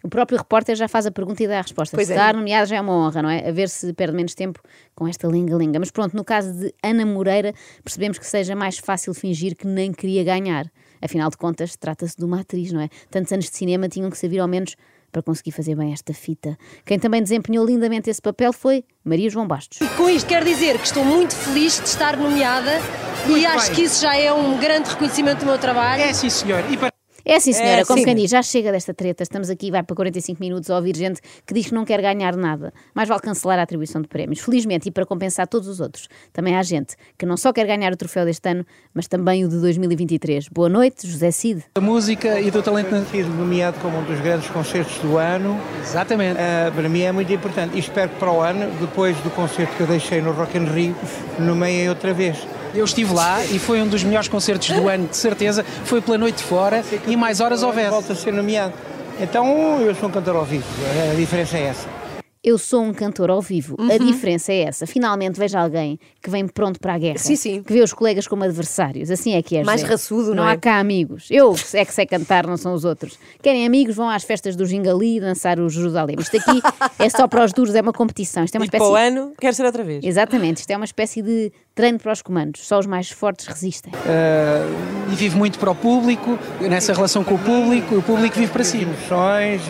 O 0.02 0.08
próprio 0.08 0.36
repórter 0.38 0.74
já 0.74 0.88
faz 0.88 1.06
a 1.06 1.10
pergunta 1.10 1.42
e 1.42 1.46
dá 1.48 1.58
a 1.58 1.62
resposta. 1.62 1.94
Pois 1.96 2.10
é. 2.10 2.14
Estar 2.14 2.34
nomeada 2.34 2.64
já 2.66 2.76
é 2.76 2.80
uma 2.80 2.92
honra, 2.92 3.22
não 3.22 3.28
é? 3.30 3.46
A 3.48 3.52
ver 3.52 3.68
se 3.68 3.92
perde 3.92 4.14
menos 4.14 4.34
tempo 4.34 4.60
com 4.94 5.06
esta 5.06 5.26
lenga-lenga. 5.28 5.78
Mas 5.78 5.90
pronto, 5.90 6.14
no 6.16 6.24
caso 6.24 6.50
de 6.52 6.74
Ana 6.82 7.04
Moreira, 7.06 7.52
percebemos 7.82 8.18
que 8.18 8.26
seja 8.26 8.54
mais 8.56 8.78
fácil 8.78 9.12
fingir 9.14 9.54
que 9.54 9.66
nem 9.66 9.92
queria 9.92 10.22
ganhar. 10.24 10.66
Afinal 11.00 11.28
de 11.30 11.36
contas, 11.36 11.76
trata-se 11.76 12.16
de 12.18 12.24
uma 12.24 12.40
atriz, 12.40 12.70
não 12.72 12.80
é? 12.80 12.88
Tantos 13.10 13.32
anos 13.32 13.46
de 13.50 13.56
cinema 13.56 13.88
tinham 13.88 14.10
que 14.10 14.16
servir 14.18 14.40
ao 14.40 14.48
menos 14.48 14.76
para 15.14 15.22
conseguir 15.22 15.52
fazer 15.52 15.76
bem 15.76 15.92
esta 15.92 16.12
fita. 16.12 16.58
Quem 16.84 16.98
também 16.98 17.22
desempenhou 17.22 17.64
lindamente 17.64 18.10
esse 18.10 18.20
papel 18.20 18.52
foi 18.52 18.84
Maria 19.04 19.30
João 19.30 19.46
Bastos. 19.46 19.78
Com 19.96 20.10
isto 20.10 20.26
quero 20.26 20.44
dizer 20.44 20.76
que 20.76 20.86
estou 20.86 21.04
muito 21.04 21.36
feliz 21.36 21.78
de 21.78 21.86
estar 21.86 22.16
nomeada 22.16 22.80
Muito 23.24 23.38
e 23.38 23.46
acho 23.46 23.66
bem. 23.68 23.76
que 23.76 23.82
isso 23.82 24.02
já 24.02 24.16
é 24.16 24.32
um 24.32 24.58
grande 24.58 24.90
reconhecimento 24.90 25.38
do 25.38 25.46
meu 25.46 25.56
trabalho. 25.56 26.02
É 26.02 26.12
sim, 26.12 26.28
senhor. 26.28 26.64
E 26.68 26.76
para 26.76 26.93
É 27.26 27.36
assim, 27.36 27.54
senhora, 27.54 27.80
É, 27.80 27.84
como 27.86 27.98
sim. 28.00 28.04
quem 28.04 28.14
diz, 28.14 28.30
já 28.30 28.42
chega 28.42 28.70
desta 28.70 28.92
treta, 28.92 29.22
estamos 29.22 29.48
aqui, 29.48 29.70
vai 29.70 29.82
para 29.82 29.96
45 29.96 30.38
minutos 30.42 30.68
a 30.68 30.76
ouvir 30.76 30.94
gente 30.94 31.22
que 31.46 31.54
diz 31.54 31.66
que 31.68 31.74
não 31.74 31.82
quer 31.82 32.02
ganhar 32.02 32.36
nada. 32.36 32.70
Mais 32.94 33.08
vale 33.08 33.22
cancelar 33.22 33.58
a 33.58 33.62
atribuição 33.62 34.02
de 34.02 34.08
prémios. 34.08 34.40
Felizmente, 34.40 34.88
e 34.88 34.92
para 34.92 35.06
compensar 35.06 35.46
todos 35.48 35.66
os 35.66 35.80
outros, 35.80 36.06
também 36.34 36.54
há 36.54 36.62
gente 36.62 36.94
que 37.16 37.24
não 37.24 37.38
só 37.38 37.50
quer 37.50 37.66
ganhar 37.66 37.90
o 37.92 37.96
troféu 37.96 38.26
deste 38.26 38.46
ano, 38.50 38.66
mas 38.92 39.08
também 39.08 39.42
o 39.42 39.48
de 39.48 39.58
2023. 39.58 40.48
Boa 40.50 40.68
noite, 40.68 41.06
José 41.08 41.30
Cid. 41.30 41.64
a 41.74 41.80
música 41.80 42.38
e 42.40 42.50
do 42.50 42.62
talento. 42.62 42.90
na- 42.90 43.04
sido 43.06 43.30
nomeado 43.30 43.78
como 43.80 43.98
um 43.98 44.04
dos 44.04 44.20
grandes 44.20 44.48
concertos 44.50 44.98
do 44.98 45.16
ano. 45.16 45.58
Exatamente. 45.82 46.38
Ah, 46.38 46.70
para 46.74 46.88
mim 46.90 47.00
é 47.00 47.12
muito 47.12 47.32
importante. 47.32 47.74
E 47.74 47.78
espero 47.78 48.10
que 48.10 48.16
para 48.18 48.30
o 48.30 48.40
ano, 48.42 48.70
depois 48.78 49.16
do 49.18 49.30
concerto 49.30 49.74
que 49.76 49.80
eu 49.82 49.86
deixei 49.86 50.20
no 50.20 50.32
Rock 50.32 50.58
in 50.58 50.64
Rio, 50.66 50.94
nomeiem 51.38 51.88
outra 51.88 52.12
vez. 52.12 52.36
Eu 52.74 52.84
estive 52.84 53.12
lá 53.14 53.44
e 53.44 53.58
foi 53.58 53.80
um 53.80 53.86
dos 53.86 54.02
melhores 54.02 54.28
concertos 54.28 54.70
do 54.70 54.88
ano, 54.88 55.06
de 55.06 55.16
certeza. 55.16 55.64
Foi 55.84 56.00
pela 56.00 56.18
noite 56.18 56.42
fora 56.42 56.84
e 57.06 57.16
mais 57.16 57.40
horas 57.40 57.62
houvesse. 57.62 57.90
Volto 57.90 58.12
a 58.12 58.16
ser 58.16 58.32
nomeado. 58.32 58.72
Então 59.20 59.80
eu 59.80 59.94
sou 59.94 60.08
um 60.08 60.12
cantor 60.12 60.36
ao 60.36 60.44
vivo. 60.44 60.64
A 61.12 61.14
diferença 61.14 61.56
é 61.56 61.62
essa. 61.62 62.03
Eu 62.44 62.58
sou 62.58 62.82
um 62.82 62.92
cantor 62.92 63.30
ao 63.30 63.40
vivo. 63.40 63.74
A 63.90 63.96
diferença 63.96 64.52
é 64.52 64.64
essa. 64.64 64.86
Finalmente 64.86 65.40
vejo 65.40 65.56
alguém 65.56 65.98
que 66.22 66.28
vem 66.28 66.46
pronto 66.46 66.78
para 66.78 66.92
a 66.92 66.98
guerra. 66.98 67.16
Sim, 67.16 67.36
sim. 67.36 67.62
Que 67.62 67.72
vê 67.72 67.80
os 67.80 67.94
colegas 67.94 68.28
como 68.28 68.44
adversários. 68.44 69.10
Assim 69.10 69.32
é 69.34 69.40
que 69.40 69.56
é, 69.56 69.64
Mais 69.64 69.82
raçudo, 69.82 70.34
não 70.34 70.44
não 70.44 70.48
é? 70.50 70.52
há 70.52 70.56
cá 70.58 70.78
amigos. 70.78 71.26
Eu 71.30 71.56
é 71.72 71.84
que 71.86 71.94
sei 71.94 72.04
cantar, 72.04 72.46
não 72.46 72.58
são 72.58 72.74
os 72.74 72.84
outros. 72.84 73.18
Querem 73.42 73.64
amigos, 73.66 73.96
vão 73.96 74.10
às 74.10 74.24
festas 74.24 74.54
do 74.56 74.66
Gingali 74.66 75.20
dançar 75.20 75.58
o 75.58 75.70
Jerusalém. 75.70 76.16
Isto 76.18 76.36
aqui 76.36 76.60
é 76.98 77.08
só 77.08 77.26
para 77.26 77.42
os 77.42 77.52
duros, 77.54 77.74
é 77.74 77.80
uma 77.80 77.94
competição. 77.94 78.44
Isto 78.44 78.56
é 78.56 78.58
uma 78.58 78.66
e 78.66 78.68
espécie... 78.68 78.84
para 78.84 78.92
o 78.92 78.94
ano, 78.94 79.32
quero 79.40 79.54
ser 79.56 79.64
outra 79.64 79.82
vez. 79.82 80.04
Exatamente, 80.04 80.58
isto 80.58 80.70
é 80.70 80.76
uma 80.76 80.84
espécie 80.84 81.22
de 81.22 81.50
treino 81.74 81.98
para 81.98 82.12
os 82.12 82.20
comandos. 82.20 82.66
Só 82.66 82.78
os 82.78 82.86
mais 82.86 83.10
fortes 83.10 83.46
resistem. 83.46 83.90
Ah, 84.06 84.66
e 85.10 85.14
vive 85.14 85.38
muito 85.38 85.58
para 85.58 85.70
o 85.70 85.74
público, 85.74 86.38
nessa 86.60 86.92
relação 86.92 87.24
com 87.24 87.36
o 87.36 87.38
público, 87.38 87.94
e 87.94 87.96
o 87.96 88.02
público 88.02 88.38
vive 88.38 88.52
para 88.52 88.64
si. 88.64 88.82
Emoções. 88.82 89.62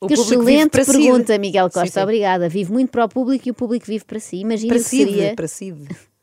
O 0.00 0.06
Que 0.06 0.14
excelente 0.14 0.84
si. 0.84 0.92
pergunta, 0.92 1.38
Miguel 1.38 1.64
Costa. 1.70 1.86
Sim, 1.86 1.92
sim. 1.92 2.00
Obrigada. 2.00 2.48
Vive 2.48 2.72
muito 2.72 2.90
para 2.90 3.04
o 3.04 3.08
público 3.08 3.48
e 3.48 3.50
o 3.50 3.54
público 3.54 3.86
vive 3.86 4.04
para 4.04 4.20
si. 4.20 4.36
Imagina 4.36 4.74
Para 4.74 4.82
que 4.82 4.88
si, 4.88 4.96
seria. 4.98 5.34
para 5.34 5.48
si. 5.48 5.74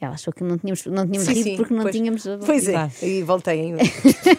Ela 0.00 0.14
achou 0.14 0.34
que 0.34 0.44
não 0.44 0.58
tínhamos, 0.58 0.84
não 0.86 1.06
tínhamos 1.06 1.24
Sim, 1.28 1.32
rido 1.42 1.56
porque 1.56 1.72
não 1.72 1.82
pois. 1.82 1.94
tínhamos. 1.94 2.24
Pois 2.44 2.68
é, 2.68 2.90
e 3.02 3.22
voltei 3.22 3.60
ainda. 3.60 3.78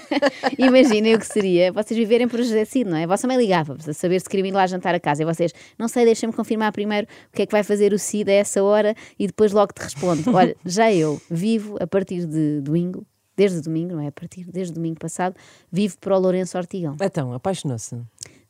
Imaginem 0.60 1.16
o 1.16 1.20
que 1.20 1.26
seria 1.26 1.72
vocês 1.72 1.98
viverem 1.98 2.28
por 2.28 2.38
José 2.38 2.66
Cid, 2.66 2.90
não 2.90 2.98
é? 2.98 3.08
Você 3.08 3.22
também 3.24 3.38
ligava-vos 3.38 3.88
a 3.90 3.94
saber 3.94 4.20
se 4.20 4.30
queriam 4.30 4.46
ir 4.48 4.52
lá 4.52 4.68
jantar 4.68 4.94
a 4.94 5.00
casa 5.00 5.24
e 5.24 5.26
vocês, 5.26 5.52
não 5.80 5.88
sei, 5.88 6.06
deixem-me 6.06 6.34
confirmar 6.34 6.72
primeiro 6.72 7.08
o 7.32 7.36
que 7.36 7.42
é 7.42 7.46
que 7.46 7.52
vai 7.52 7.64
fazer 7.64 7.94
o 7.94 8.00
Cid 8.00 8.30
a 8.30 8.34
essa 8.34 8.62
hora 8.64 8.94
e 9.18 9.26
depois 9.28 9.52
logo 9.54 9.74
te 9.74 9.80
respondo. 9.82 10.24
Olha, 10.36 10.56
já 10.66 10.92
eu 10.94 11.20
vivo 11.32 11.78
a 11.82 11.88
partir 11.88 12.26
de 12.28 12.62
domingo, 12.62 13.04
desde 13.36 13.62
domingo, 13.62 13.94
não 13.96 14.02
é? 14.02 14.08
A 14.08 14.12
partir 14.12 14.44
desde 14.52 14.74
domingo 14.74 15.00
passado, 15.00 15.36
vivo 15.72 15.98
para 16.00 16.16
o 16.16 16.20
Lourenço 16.20 16.58
Ortigão. 16.58 16.96
Então, 17.02 17.34
apaixonou-se. 17.34 17.96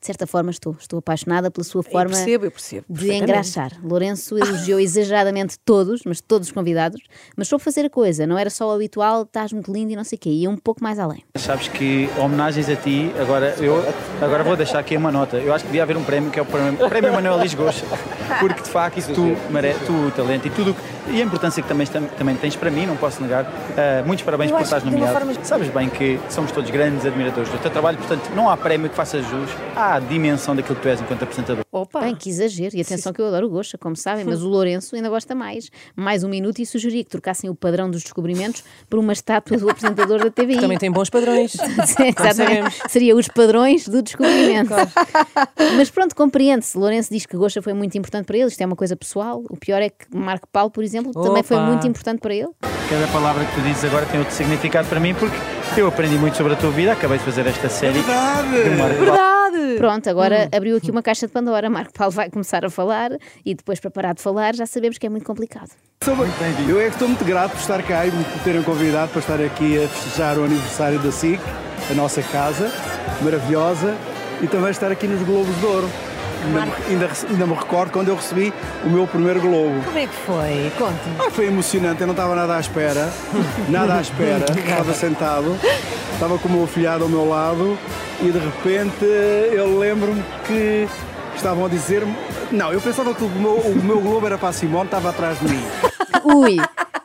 De 0.06 0.08
certa 0.08 0.24
forma 0.24 0.52
estou, 0.52 0.76
estou 0.78 1.00
apaixonada 1.00 1.50
pela 1.50 1.64
sua 1.64 1.80
Eu 1.80 1.90
forma 1.90 2.12
percebo, 2.14 2.44
eu 2.44 2.50
percebo. 2.52 2.84
de 2.88 3.12
engraxar. 3.12 3.72
Lourenço 3.82 4.38
elogiou 4.38 4.78
exageradamente 4.78 5.58
todos, 5.64 6.02
mas 6.06 6.20
todos 6.20 6.46
os 6.46 6.52
convidados, 6.52 7.02
mas 7.36 7.48
soube 7.48 7.64
fazer 7.64 7.86
a 7.86 7.90
coisa, 7.90 8.24
não 8.24 8.38
era 8.38 8.48
só 8.48 8.68
o 8.68 8.70
habitual, 8.72 9.22
estás 9.22 9.52
muito 9.52 9.72
lindo 9.72 9.90
e 9.90 9.96
não 9.96 10.04
sei 10.04 10.14
o 10.14 10.20
quê, 10.20 10.30
ia 10.30 10.48
um 10.48 10.56
pouco 10.56 10.80
mais 10.80 11.00
além. 11.00 11.24
Sabes 11.34 11.66
que 11.66 12.08
homenagens 12.20 12.68
a 12.68 12.76
ti, 12.76 13.10
agora 13.20 13.56
eu 13.58 13.84
agora 14.22 14.44
vou 14.44 14.54
deixar 14.54 14.78
aqui 14.78 14.96
uma 14.96 15.10
nota. 15.10 15.38
Eu 15.38 15.52
acho 15.52 15.64
que 15.64 15.70
devia 15.70 15.82
haver 15.82 15.96
um 15.96 16.04
prémio 16.04 16.30
que 16.30 16.38
é 16.38 16.42
o 16.42 16.46
prémio, 16.46 16.88
prémio 16.88 17.12
Manuel 17.12 17.38
Luís 17.38 17.54
Goxa, 17.54 17.84
porque 18.38 18.62
de 18.62 18.68
facto 18.70 19.12
tu, 19.12 19.36
mere, 19.50 19.74
tu 19.84 19.92
o 19.92 20.10
talento 20.12 20.46
e 20.46 20.50
tudo 20.50 20.76
e 21.08 21.20
a 21.20 21.24
importância 21.24 21.62
que 21.62 21.68
também, 21.68 21.86
também 21.86 22.36
tens 22.36 22.56
para 22.56 22.70
mim, 22.70 22.86
não 22.86 22.96
posso 22.96 23.22
negar. 23.22 23.44
Ah, 23.76 24.02
muitos 24.06 24.24
parabéns 24.24 24.50
por 24.50 24.60
estás 24.60 24.82
nomeado. 24.84 25.36
Sabes 25.44 25.68
bem 25.68 25.88
que 25.88 26.18
somos 26.28 26.50
todos 26.52 26.70
grandes 26.70 27.04
admiradores 27.06 27.48
do 27.48 27.58
teu 27.58 27.70
trabalho, 27.70 27.98
portanto 27.98 28.30
não 28.34 28.48
há 28.48 28.56
prémio 28.56 28.88
que 28.88 28.96
faça 28.96 29.20
jus 29.22 29.50
à 29.74 29.95
dimensão 29.98 30.54
daquilo 30.54 30.76
que 30.76 30.82
tu 30.82 30.88
és 30.88 31.00
enquanto 31.00 31.22
apresentador. 31.22 31.64
Opa! 31.70 32.00
Bem, 32.00 32.14
que 32.14 32.28
exagero, 32.28 32.76
e 32.76 32.80
atenção 32.80 33.12
que 33.12 33.20
eu 33.20 33.26
adoro 33.26 33.46
o 33.46 33.50
Goxa, 33.50 33.76
como 33.78 33.96
sabem, 33.96 34.24
mas 34.24 34.42
o 34.42 34.48
Lourenço 34.48 34.96
ainda 34.96 35.08
gosta 35.08 35.34
mais. 35.34 35.70
Mais 35.94 36.24
um 36.24 36.28
minuto 36.28 36.60
e 36.60 36.66
sugeria 36.66 37.04
que 37.04 37.10
trocassem 37.10 37.50
o 37.50 37.54
padrão 37.54 37.90
dos 37.90 38.02
descobrimentos 38.02 38.64
por 38.88 38.98
uma 38.98 39.12
estátua 39.12 39.56
do 39.58 39.68
apresentador 39.68 40.18
da 40.18 40.30
TVI. 40.30 40.60
Também 40.60 40.78
tem 40.78 40.90
bons 40.90 41.10
padrões. 41.10 41.54
Exatamente. 42.18 42.76
Seria 42.88 43.14
os 43.14 43.28
padrões 43.28 43.86
do 43.88 44.02
descobrimento. 44.02 44.70
Mas 45.76 45.90
pronto, 45.90 46.14
compreende-se. 46.14 46.76
Lourenço 46.76 47.12
diz 47.12 47.26
que 47.26 47.36
Goxa 47.36 47.60
foi 47.60 47.72
muito 47.72 47.96
importante 47.96 48.26
para 48.26 48.36
ele, 48.36 48.48
isto 48.48 48.60
é 48.60 48.66
uma 48.66 48.76
coisa 48.76 48.96
pessoal. 48.96 49.42
O 49.50 49.56
pior 49.56 49.82
é 49.82 49.90
que 49.90 50.06
Marco 50.14 50.48
Paulo, 50.50 50.70
por 50.70 50.84
exemplo, 50.84 51.12
também 51.12 51.42
foi 51.42 51.56
Opa. 51.56 51.66
muito 51.66 51.86
importante 51.86 52.20
para 52.20 52.34
ele. 52.34 52.48
Cada 52.88 53.06
palavra 53.08 53.44
que 53.44 53.54
tu 53.54 53.60
dizes 53.62 53.84
agora 53.84 54.06
tem 54.06 54.20
outro 54.20 54.34
significado 54.34 54.88
para 54.88 55.00
mim, 55.00 55.14
porque 55.14 55.36
eu 55.76 55.86
aprendi 55.88 56.16
muito 56.16 56.36
sobre 56.36 56.52
a 56.54 56.56
tua 56.56 56.70
vida, 56.70 56.92
acabei 56.92 57.18
de 57.18 57.24
fazer 57.24 57.46
esta 57.46 57.68
série. 57.68 58.00
de 58.00 58.06
Marco 58.08 58.96
Paulo. 58.96 59.04
Verdade! 59.04 59.76
Pronto, 59.78 60.08
agora 60.10 60.44
Hum. 60.52 60.56
abriu 60.56 60.76
aqui 60.76 60.90
uma 60.90 61.02
caixa 61.02 61.26
de 61.26 61.32
Pandora. 61.32 61.68
Marco 61.68 61.92
Paulo 61.92 62.12
vai 62.12 62.30
começar 62.30 62.64
a 62.64 62.70
falar 62.70 63.10
e 63.44 63.54
depois, 63.54 63.78
para 63.80 63.90
parar 63.90 64.14
de 64.14 64.22
falar, 64.22 64.54
já 64.54 64.66
sabemos 64.66 64.98
que 64.98 65.06
é 65.06 65.08
muito 65.10 65.24
complicado. 65.24 65.70
Eu 66.68 66.80
é 66.80 66.84
que 66.84 66.90
estou 66.90 67.08
muito 67.08 67.24
grato 67.24 67.52
por 67.52 67.60
estar 67.60 67.82
cá 67.82 68.06
e 68.06 68.10
me 68.10 68.24
terem 68.44 68.62
convidado 68.62 69.10
para 69.10 69.20
estar 69.20 69.40
aqui 69.40 69.82
a 69.82 69.88
festejar 69.88 70.38
o 70.38 70.44
aniversário 70.44 70.98
da 70.98 71.10
SIC, 71.10 71.40
a 71.90 71.94
nossa 71.94 72.22
casa 72.22 72.70
maravilhosa, 73.22 73.94
e 74.42 74.46
também 74.46 74.70
estar 74.70 74.90
aqui 74.92 75.06
nos 75.06 75.22
Globos 75.26 75.54
de 75.58 75.66
Ouro. 75.66 75.88
Ainda, 76.44 76.66
me- 76.66 76.72
ainda, 76.88 77.10
ainda 77.30 77.46
me 77.46 77.54
recordo 77.54 77.90
quando 77.92 78.08
eu 78.08 78.16
recebi 78.16 78.52
o 78.84 78.88
meu 78.90 79.06
primeiro 79.06 79.40
Globo. 79.40 79.82
Como 79.84 79.98
é 79.98 80.06
que 80.06 80.14
foi? 80.26 80.72
Conte-me. 80.78 81.16
Ah, 81.18 81.30
foi 81.30 81.46
emocionante, 81.46 82.00
eu 82.00 82.06
não 82.06 82.14
estava 82.14 82.34
nada 82.34 82.56
à 82.56 82.60
espera, 82.60 83.10
nada 83.68 83.94
à 83.94 84.00
espera, 84.00 84.44
estava 84.58 84.94
sentado, 84.94 85.56
estava 86.12 86.38
com 86.38 86.48
o 86.48 86.52
meu 86.52 86.64
afilhado 86.64 87.04
ao 87.04 87.08
meu 87.10 87.28
lado 87.28 87.78
e 88.20 88.30
de 88.30 88.38
repente 88.38 89.04
eu 89.52 89.78
lembro-me 89.78 90.22
que 90.46 90.88
estavam 91.34 91.66
a 91.66 91.68
dizer-me. 91.68 92.14
Não, 92.52 92.72
eu 92.72 92.80
pensava 92.80 93.12
que 93.14 93.24
o 93.24 93.28
meu, 93.28 93.54
o 93.56 93.82
meu 93.82 94.00
globo 94.00 94.26
era 94.26 94.38
para 94.38 94.50
a 94.50 94.52
Simone, 94.52 94.84
estava 94.84 95.10
atrás 95.10 95.38
de 95.40 95.48
mim. 95.48 95.62
Ui, 96.22 96.56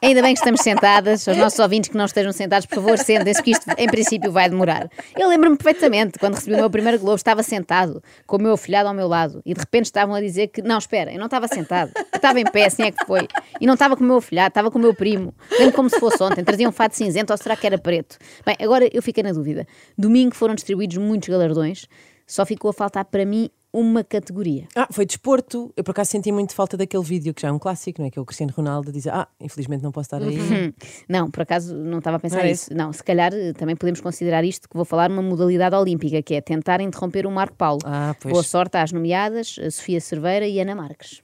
ainda 0.01 0.22
bem 0.22 0.34
que 0.34 0.39
estamos 0.39 0.62
sentadas. 0.62 1.27
Aos 1.27 1.38
nossos 1.38 1.60
ouvintes 1.60 1.89
que 1.89 1.98
não 1.98 2.05
estejam 2.05 2.31
sentados, 2.31 2.65
por 2.65 2.75
favor, 2.75 2.98
sentem-se, 2.98 3.39
porque 3.39 3.51
isto 3.51 3.65
em 3.77 3.88
princípio 3.88 4.31
vai 4.31 4.50
demorar. 4.50 4.89
Eu 5.17 5.29
lembro-me 5.29 5.55
perfeitamente, 5.58 6.17
quando 6.17 6.36
recebi 6.36 6.55
o 6.55 6.60
meu 6.60 6.70
primeiro 6.70 7.00
Globo, 7.00 7.15
estava 7.15 7.43
sentado, 7.43 8.01
com 8.25 8.38
o 8.38 8.41
meu 8.41 8.53
afilhado 8.53 8.89
ao 8.89 8.96
meu 8.96 9.08
lado, 9.08 9.41
e 9.46 9.53
de 9.53 9.60
repente 9.60 9.86
estavam 9.86 10.15
a 10.15 10.22
dizer 10.22 10.48
que, 10.48 10.62
não, 10.62 10.77
espera, 10.77 11.12
eu 11.12 11.20
não 11.20 11.25
estava 11.25 11.48
sentado, 11.48 11.91
eu 11.96 12.15
estava 12.15 12.39
em 12.39 12.46
pé, 12.46 12.65
assim 12.65 12.84
é 12.84 12.91
que 12.91 13.05
foi. 13.05 13.27
E 13.60 13.67
não 13.67 13.75
estava 13.75 13.96
com 13.96 14.03
o 14.03 14.08
meu 14.08 14.17
afilhado, 14.17 14.50
estava 14.50 14.72
com 14.72 14.79
o 14.79 14.81
meu 14.81 14.93
primo. 14.93 15.34
Lembro 15.51 15.74
como 15.74 15.89
se 15.89 16.00
fosse 16.00 16.22
ontem, 16.24 16.43
traziam 16.43 16.70
um 16.70 16.74
fato 16.74 16.96
cinzento 16.96 17.31
ou 17.31 17.38
será 17.38 17.55
que 17.55 17.67
era 17.67 17.77
preto? 17.77 18.17
Bem, 18.46 18.55
agora 18.60 18.89
eu 18.91 19.01
fiquei 19.01 19.24
na 19.24 19.31
dúvida. 19.31 19.67
Domingo 19.98 20.36
foram 20.36 20.55
distribuídos 20.55 20.98
muitos 20.98 21.29
galardões, 21.29 21.88
só 22.25 22.46
ficou 22.46 22.70
a 22.70 22.74
faltar 22.74 23.05
para 23.05 23.25
mim 23.25 23.50
uma 23.73 24.03
categoria. 24.03 24.67
Ah, 24.75 24.87
foi 24.91 25.05
desporto. 25.05 25.71
Eu 25.77 25.83
por 25.83 25.91
acaso 25.91 26.11
senti 26.11 26.31
muito 26.31 26.53
falta 26.53 26.75
daquele 26.75 27.03
vídeo 27.03 27.33
que 27.33 27.41
já 27.41 27.47
é 27.47 27.51
um 27.51 27.59
clássico, 27.59 28.01
não 28.01 28.07
é? 28.07 28.11
Que 28.11 28.19
é 28.19 28.21
o 28.21 28.25
Cristiano 28.25 28.51
Ronaldo 28.55 28.89
a 28.89 28.93
dizer: 28.93 29.11
Ah, 29.11 29.27
infelizmente 29.39 29.81
não 29.83 29.91
posso 29.91 30.07
estar 30.13 30.21
aí. 30.21 30.37
Uhum. 30.39 30.73
Não, 31.07 31.29
por 31.31 31.41
acaso 31.43 31.75
não 31.75 31.99
estava 31.99 32.17
a 32.17 32.19
pensar 32.19 32.43
nisso. 32.43 32.73
Não, 32.73 32.91
se 32.91 33.03
calhar 33.03 33.33
eh, 33.33 33.53
também 33.53 33.75
podemos 33.75 34.01
considerar 34.01 34.43
isto 34.43 34.67
que 34.69 34.75
vou 34.75 34.85
falar 34.85 35.09
uma 35.09 35.21
modalidade 35.21 35.75
olímpica, 35.75 36.21
que 36.21 36.35
é 36.35 36.41
tentar 36.41 36.81
interromper 36.81 37.25
o 37.25 37.31
Marco 37.31 37.55
Paulo. 37.55 37.79
Ah, 37.85 38.15
pois. 38.19 38.31
Boa 38.33 38.43
sorte 38.43 38.77
às 38.77 38.91
nomeadas, 38.91 39.55
a 39.65 39.71
Sofia 39.71 40.01
Cerveira 40.01 40.45
e 40.47 40.59
Ana 40.59 40.75
Marques. 40.75 41.21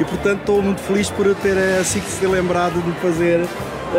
E 0.00 0.04
portanto 0.04 0.40
estou 0.40 0.62
muito 0.62 0.80
feliz 0.80 1.10
por 1.10 1.26
eu 1.26 1.34
ter 1.34 1.56
assim 1.78 2.00
que 2.00 2.08
se 2.10 2.26
lembrado 2.26 2.82
de 2.82 2.92
fazer 3.00 3.40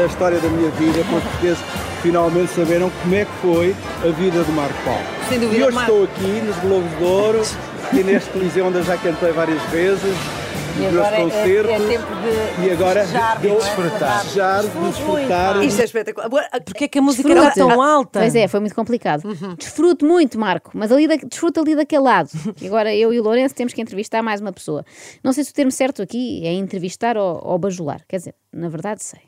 a 0.02 0.06
história 0.06 0.40
da 0.40 0.50
minha 0.50 0.70
vida, 0.72 1.04
para 1.06 1.18
os 1.18 1.24
portugueses 1.24 1.60
finalmente 2.02 2.52
saberam 2.52 2.90
como 3.04 3.14
é 3.16 3.26
que 3.26 3.32
foi 3.42 3.76
a 4.04 4.12
vida 4.12 4.44
de 4.44 4.52
Marco 4.54 4.84
Paulo. 4.84 5.04
Sem 5.30 5.40
dúvida, 5.40 5.60
E 5.60 5.64
hoje 5.64 5.76
Marco. 5.76 5.92
estou 5.92 6.04
aqui 6.06 6.42
nos 6.42 6.56
Globos 6.58 6.98
de 6.98 7.04
Ouro 7.04 7.42
e 7.94 8.04
neste 8.04 8.30
Coliseu 8.32 8.66
onde 8.68 8.78
eu 8.78 8.84
já 8.84 8.98
cantei 8.98 9.32
várias 9.32 9.62
vezes. 9.64 10.16
E 10.74 10.84
nos 10.84 10.94
meus 10.94 11.06
agora 11.06 11.16
é- 11.16 11.20
é- 11.20 11.24
concertos. 11.24 11.72
é 11.72 11.80
tempo 11.98 12.08
de- 12.16 12.66
e 12.66 12.72
agora 12.72 13.02
desejar, 13.02 13.40
de, 13.42 13.48
é? 13.50 13.56
desfrutar, 13.56 14.24
desejar, 14.24 14.62
de 14.64 14.80
desfrutar. 14.90 15.64
Isto 15.66 15.82
é 15.82 15.84
espetacular. 15.84 16.50
Porquê 16.66 16.84
é 16.86 16.88
que 16.88 16.98
a 16.98 17.02
música 17.02 17.30
era 17.30 17.42
Desfrute. 17.42 17.68
tão 17.70 17.82
alta? 17.82 18.20
Pois 18.22 18.36
é, 18.36 18.48
foi 18.48 18.60
muito 18.62 18.74
complicado. 18.74 19.26
Uhum. 19.26 19.56
Desfruto 19.56 20.06
muito, 20.06 20.40
Marco, 20.40 20.72
mas 20.74 20.90
ali 20.90 21.10
da, 21.10 21.18
desfruto 21.18 21.60
ali 21.60 21.76
daquele 21.76 22.04
lado. 22.04 22.30
E 22.62 22.68
agora 22.68 22.96
eu 22.96 23.14
e 23.14 23.20
o 23.20 23.24
Lourenço 23.24 23.54
temos 23.54 23.74
que 23.74 23.82
entrevistar 23.82 24.24
mais 24.24 24.40
uma 24.40 24.54
pessoa. 24.54 24.86
Não 25.22 25.34
sei 25.34 25.44
se 25.44 25.52
o 25.52 25.54
termo 25.54 25.72
certo 25.72 26.02
aqui 26.02 26.42
é 26.48 26.54
entrevistar 26.54 27.18
ou, 27.18 27.42
ou 27.44 27.60
bajular. 27.60 28.00
Quer 28.08 28.18
dizer, 28.18 28.36
na 28.54 28.70
verdade 28.70 29.04
sei. 29.04 29.20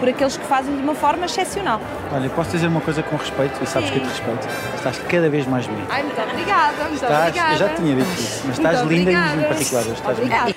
Por 0.00 0.08
aqueles 0.08 0.36
que 0.36 0.44
fazem 0.46 0.74
de 0.76 0.82
uma 0.82 0.94
forma 0.94 1.26
excepcional. 1.26 1.80
Olha, 2.12 2.30
posso 2.30 2.50
dizer 2.52 2.68
uma 2.68 2.80
coisa 2.80 3.02
com 3.02 3.16
respeito, 3.16 3.62
e 3.62 3.66
sabes 3.66 3.90
que 3.90 3.98
eu 3.98 4.02
te 4.02 4.08
respeito. 4.08 4.48
Estás 4.76 4.98
cada 5.00 5.28
vez 5.28 5.46
mais 5.46 5.66
bonita. 5.66 5.92
Ai, 5.92 6.02
muito 6.04 6.20
obrigada, 6.20 6.84
muito 6.84 6.94
Estás, 6.94 7.18
obrigada. 7.28 7.52
eu 7.54 7.58
já 7.58 7.68
tinha 7.74 7.96
dito 7.96 8.10
isso, 8.12 8.42
mas 8.46 8.58
estás 8.58 8.78
Muito 8.78 8.90
linda 8.94 9.10
e 9.10 9.14
obrigada. 9.16 9.40
em 9.42 9.48
particular 9.48 9.80
hoje. 9.82 9.92
Estás 9.92 10.18
Obrigada. 10.18 10.54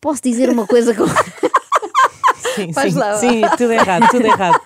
Posso 0.00 0.22
dizer 0.22 0.50
uma 0.50 0.66
coisa 0.66 0.94
com. 0.94 1.06
Sim, 2.54 2.72
Faz 2.72 2.92
sim, 2.92 2.98
lá. 2.98 3.14
sim, 3.16 3.40
tudo 3.56 3.72
errado, 3.72 4.08
tudo 4.10 4.26
errado. 4.26 4.60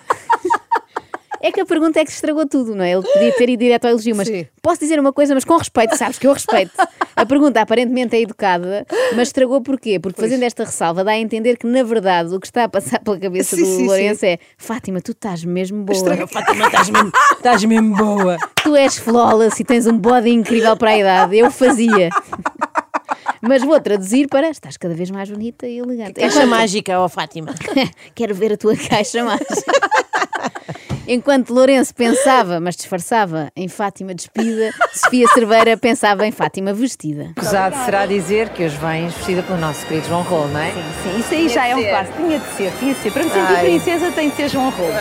É 1.41 1.51
que 1.51 1.61
a 1.61 1.65
pergunta 1.65 1.99
é 1.99 2.05
que 2.05 2.11
estragou 2.11 2.45
tudo, 2.47 2.75
não 2.75 2.83
é? 2.83 2.91
Ele 2.91 3.01
podia 3.01 3.31
ter 3.33 3.49
ido 3.49 3.59
direto 3.59 3.85
ao 3.85 3.91
elogio, 3.91 4.15
mas 4.15 4.29
posso 4.61 4.79
dizer 4.79 4.99
uma 4.99 5.13
coisa, 5.13 5.33
mas 5.33 5.45
com 5.45 5.55
respeito, 5.57 5.95
sabes 5.95 6.19
que 6.19 6.27
eu 6.27 6.33
respeito. 6.33 6.71
A 7.15 7.25
pergunta 7.25 7.61
aparentemente 7.61 8.15
é 8.15 8.21
educada, 8.21 8.85
mas 9.15 9.29
estragou 9.29 9.61
porquê? 9.61 9.99
Porque 9.99 10.21
fazendo 10.21 10.43
esta 10.43 10.63
ressalva 10.63 11.03
dá 11.03 11.11
a 11.11 11.17
entender 11.17 11.57
que, 11.57 11.67
na 11.67 11.83
verdade, 11.83 12.33
o 12.33 12.39
que 12.39 12.47
está 12.47 12.65
a 12.65 12.69
passar 12.69 12.99
pela 12.99 13.17
cabeça 13.17 13.55
Sim, 13.55 13.63
do 13.63 13.67
sim, 13.67 13.87
Lourenço 13.87 14.21
sim. 14.21 14.27
é 14.27 14.39
Fátima, 14.57 15.01
tu 15.01 15.11
estás 15.11 15.43
mesmo 15.43 15.83
boa. 15.83 15.97
Estraga, 15.97 16.27
Fátima, 16.27 16.65
estás 16.67 16.89
mesmo, 16.89 17.11
estás 17.33 17.63
mesmo 17.63 17.95
boa. 17.95 18.37
Tu 18.63 18.75
és 18.75 18.97
flawless 18.97 19.61
e 19.61 19.65
tens 19.65 19.87
um 19.87 19.97
body 19.97 20.29
incrível 20.29 20.75
para 20.77 20.91
a 20.91 20.97
idade. 20.97 21.37
Eu 21.37 21.51
fazia. 21.51 22.09
Mas 23.41 23.63
vou 23.63 23.79
traduzir 23.79 24.27
para 24.27 24.49
estás 24.49 24.77
cada 24.77 24.93
vez 24.93 25.09
mais 25.09 25.29
bonita 25.29 25.65
e 25.67 25.77
elegante. 25.77 26.13
Caixa 26.13 26.45
mágica, 26.45 26.99
ó 26.99 27.07
Fátima. 27.07 27.53
Quero 28.13 28.35
ver 28.35 28.53
a 28.53 28.57
tua 28.57 28.75
caixa 28.75 29.23
mágica. 29.23 29.71
Enquanto 31.11 31.51
Lourenço 31.51 31.95
pensava, 31.95 32.59
mas 32.59 32.75
disfarçava, 32.75 33.51
em 33.55 33.67
Fátima 33.67 34.13
despida, 34.13 34.69
Sofia 34.93 35.27
Cerveira 35.29 35.75
pensava 35.75 36.27
em 36.27 36.31
Fátima 36.31 36.71
vestida. 36.71 37.33
Escusado 37.35 37.75
será 37.83 38.05
dizer 38.05 38.49
que 38.49 38.63
hoje 38.63 38.77
vens 38.77 39.15
vestida 39.15 39.41
pelo 39.41 39.57
nosso 39.57 39.83
querido 39.87 40.05
João 40.05 40.21
Rolo, 40.21 40.49
não 40.49 40.59
é? 40.59 40.71
Sim, 40.71 40.83
sim, 41.01 41.19
isso 41.19 41.33
aí 41.33 41.49
já 41.49 41.65
é 41.65 41.75
um 41.75 41.83
clássico. 41.83 42.15
Tinha 42.15 42.37
de 42.37 42.45
ser, 42.55 42.71
tinha 42.77 42.93
de 42.93 42.99
ser. 42.99 43.11
Para 43.11 43.23
me 43.23 43.29
sentir 43.31 43.53
Ai. 43.55 43.65
princesa 43.65 44.11
tem 44.11 44.29
de 44.29 44.35
ser 44.35 44.49
João 44.49 44.69
Rolo. 44.69 44.93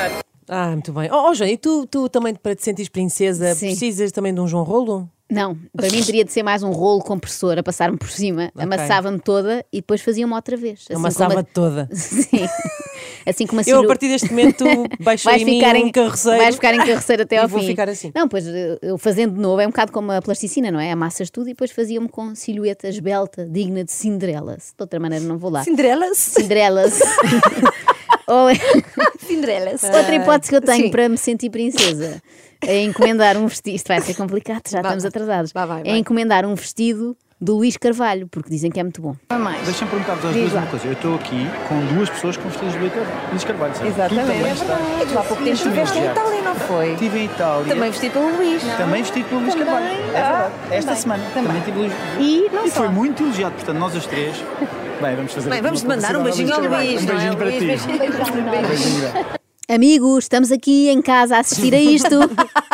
Ah, 0.49 0.71
muito 0.71 0.93
bem. 0.95 1.11
Oh, 1.13 1.29
oh 1.29 1.35
Joana, 1.35 1.53
e 1.53 1.59
tu, 1.59 1.87
tu 1.87 2.09
também, 2.09 2.35
para 2.35 2.57
te 2.57 2.65
sentires 2.65 2.89
princesa, 2.89 3.55
Sim. 3.55 3.67
precisas 3.67 4.11
também 4.11 4.33
de 4.33 4.41
um 4.41 4.49
João 4.49 4.65
Rolo? 4.65 5.07
Não, 5.31 5.57
para 5.77 5.91
mim 5.91 6.03
teria 6.03 6.25
de 6.25 6.33
ser 6.33 6.43
mais 6.43 6.63
um 6.63 6.71
rolo 6.71 7.03
compressor 7.03 7.59
a 7.59 7.63
passar-me 7.63 7.99
por 7.99 8.11
cima, 8.11 8.51
amassava-me 8.57 9.19
toda 9.21 9.63
e 9.71 9.77
depois 9.83 10.01
fazia-me 10.01 10.33
outra 10.33 10.57
vez. 10.57 10.81
Assim 10.89 10.95
Amassava-te 10.95 11.35
como 11.53 11.67
a- 11.67 11.73
toda. 11.85 11.89
Sim. 11.95 12.49
Assim 13.27 13.47
como 13.47 13.61
a 13.61 13.65
Eu, 13.67 13.81
a 13.83 13.87
partir 13.87 14.09
deste 14.09 14.31
momento, 14.31 14.65
baixo 15.01 15.25
vais 15.25 15.43
em 15.43 15.45
ficar 15.45 15.75
um 15.75 15.79
em 15.79 15.93
carroceiro 15.93 16.39
Vais 16.39 16.55
ficar 16.55 16.75
em 16.75 16.79
carroceiro 16.79 17.23
até 17.25 17.37
ao 17.43 17.47
vou 17.47 17.61
fim. 17.61 17.67
ficar 17.67 17.89
assim. 17.91 18.11
Não, 18.15 18.27
pois 18.27 18.45
eu 18.81 18.97
fazendo 18.97 19.35
de 19.35 19.41
novo 19.41 19.61
é 19.61 19.67
um 19.67 19.71
bocado 19.71 19.93
como 19.93 20.11
a 20.13 20.23
plasticina, 20.23 20.71
não 20.71 20.81
é? 20.81 20.91
Amassas 20.93 21.29
tudo 21.29 21.49
e 21.49 21.53
depois 21.53 21.71
fazia-me 21.73 22.09
com 22.09 22.35
silhueta 22.35 22.89
esbelta, 22.89 23.45
digna 23.47 23.85
de 23.85 23.93
Cinderelas. 23.93 24.73
De 24.77 24.83
outra 24.83 24.99
maneira 24.99 25.25
não 25.27 25.37
vou 25.37 25.51
lá. 25.51 25.63
Cinderelas? 25.63 26.17
Cinderelas. 26.17 26.99
Ou 28.29 28.49
é- 28.51 28.55
Cinderelas. 29.27 29.83
Outra 29.93 30.15
hipótese 30.15 30.51
que 30.51 30.57
eu 30.57 30.61
tenho 30.61 30.85
Sim. 30.85 30.91
para 30.91 31.09
me 31.09 31.17
sentir 31.19 31.51
princesa 31.51 32.23
é 32.61 32.83
encomendar 32.83 33.37
um 33.37 33.47
vestido. 33.47 33.75
Isto 33.77 33.89
vai 33.89 34.01
ser 34.01 34.15
complicado, 34.15 34.63
já 34.69 34.83
Vá, 34.83 34.89
estamos 34.89 35.03
vai. 35.05 35.09
atrasados. 35.09 35.53
Vá, 35.53 35.67
vai, 35.67 35.81
É 35.83 35.85
vai. 35.85 35.99
encomendar 35.99 36.45
um 36.47 36.55
vestido 36.55 37.17
do 37.41 37.57
Luís 37.57 37.77
Carvalho, 37.77 38.27
porque 38.29 38.51
dizem 38.51 38.71
que 38.71 38.81
é 38.81 38.83
muito 38.83 39.01
bom. 39.01 39.15
Deixa-me 39.65 39.91
perguntar-vos 39.91 40.25
às 40.25 40.35
duas 40.35 40.53
uma 40.53 40.67
coisa. 40.67 40.87
Eu 40.87 40.93
estou 40.93 41.15
aqui 41.15 41.47
com 41.69 41.95
duas 41.95 42.11
pessoas 42.11 42.37
com 42.37 42.49
vestidos 42.49 42.73
de 42.75 42.79
Luís 43.31 43.45
Carvalho, 43.45 43.75
certo? 43.75 43.89
Exatamente. 43.89 44.31
É 44.31 44.55
verdade. 44.55 44.83
Tu 45.13 45.19
há 45.19 45.23
pouco 45.23 45.43
tempo 45.45 45.55
estiveste 45.57 45.99
em. 45.99 46.05
Itália, 46.07 46.43
não 46.43 46.55
foi? 46.57 46.93
Estive 46.95 47.19
em 47.21 47.25
Itália. 47.27 47.75
Também 47.75 47.91
vestido 47.91 48.13
pelo 48.13 48.37
Luís. 48.37 48.63
Também 48.77 49.03
vestido 49.03 49.29
pelo 49.29 49.41
Luís 49.43 49.55
Também. 49.55 49.67
Carvalho. 49.69 49.87
É 49.95 50.05
verdade. 50.13 50.53
Ah, 50.71 50.75
Esta 50.75 50.81
também. 50.91 51.03
semana. 51.03 51.25
Também, 51.35 51.61
tive 51.63 51.79
Luís. 51.79 51.93
E 52.19 52.49
não 52.53 52.67
E 52.67 52.71
só. 52.71 52.77
foi 52.81 52.89
muito 52.89 53.23
elogiado. 53.23 53.55
Portanto, 53.55 53.79
nós 53.79 53.95
as 53.97 54.07
três. 54.07 54.37
Bem, 55.01 55.15
vamos 55.15 55.33
fazer 55.33 55.49
Bem, 55.51 55.63
vamos 55.63 55.85
mandar 55.85 56.17
um 56.17 56.25
beijinho 56.25 56.53
ao 56.53 56.61
publicidade 56.61 56.89
Luís, 56.89 57.03
Um 57.03 57.07
não 57.07 57.13
é? 57.13 57.17
beijinho 57.17 57.37
para 57.37 57.53
ti. 57.53 59.39
Um. 59.71 59.75
Amigos, 59.75 60.25
estamos 60.25 60.51
aqui 60.51 60.89
em 60.89 61.03
casa 61.03 61.37
a 61.37 61.41
assistir 61.41 61.75
a 61.75 61.79
isto. 61.81 62.09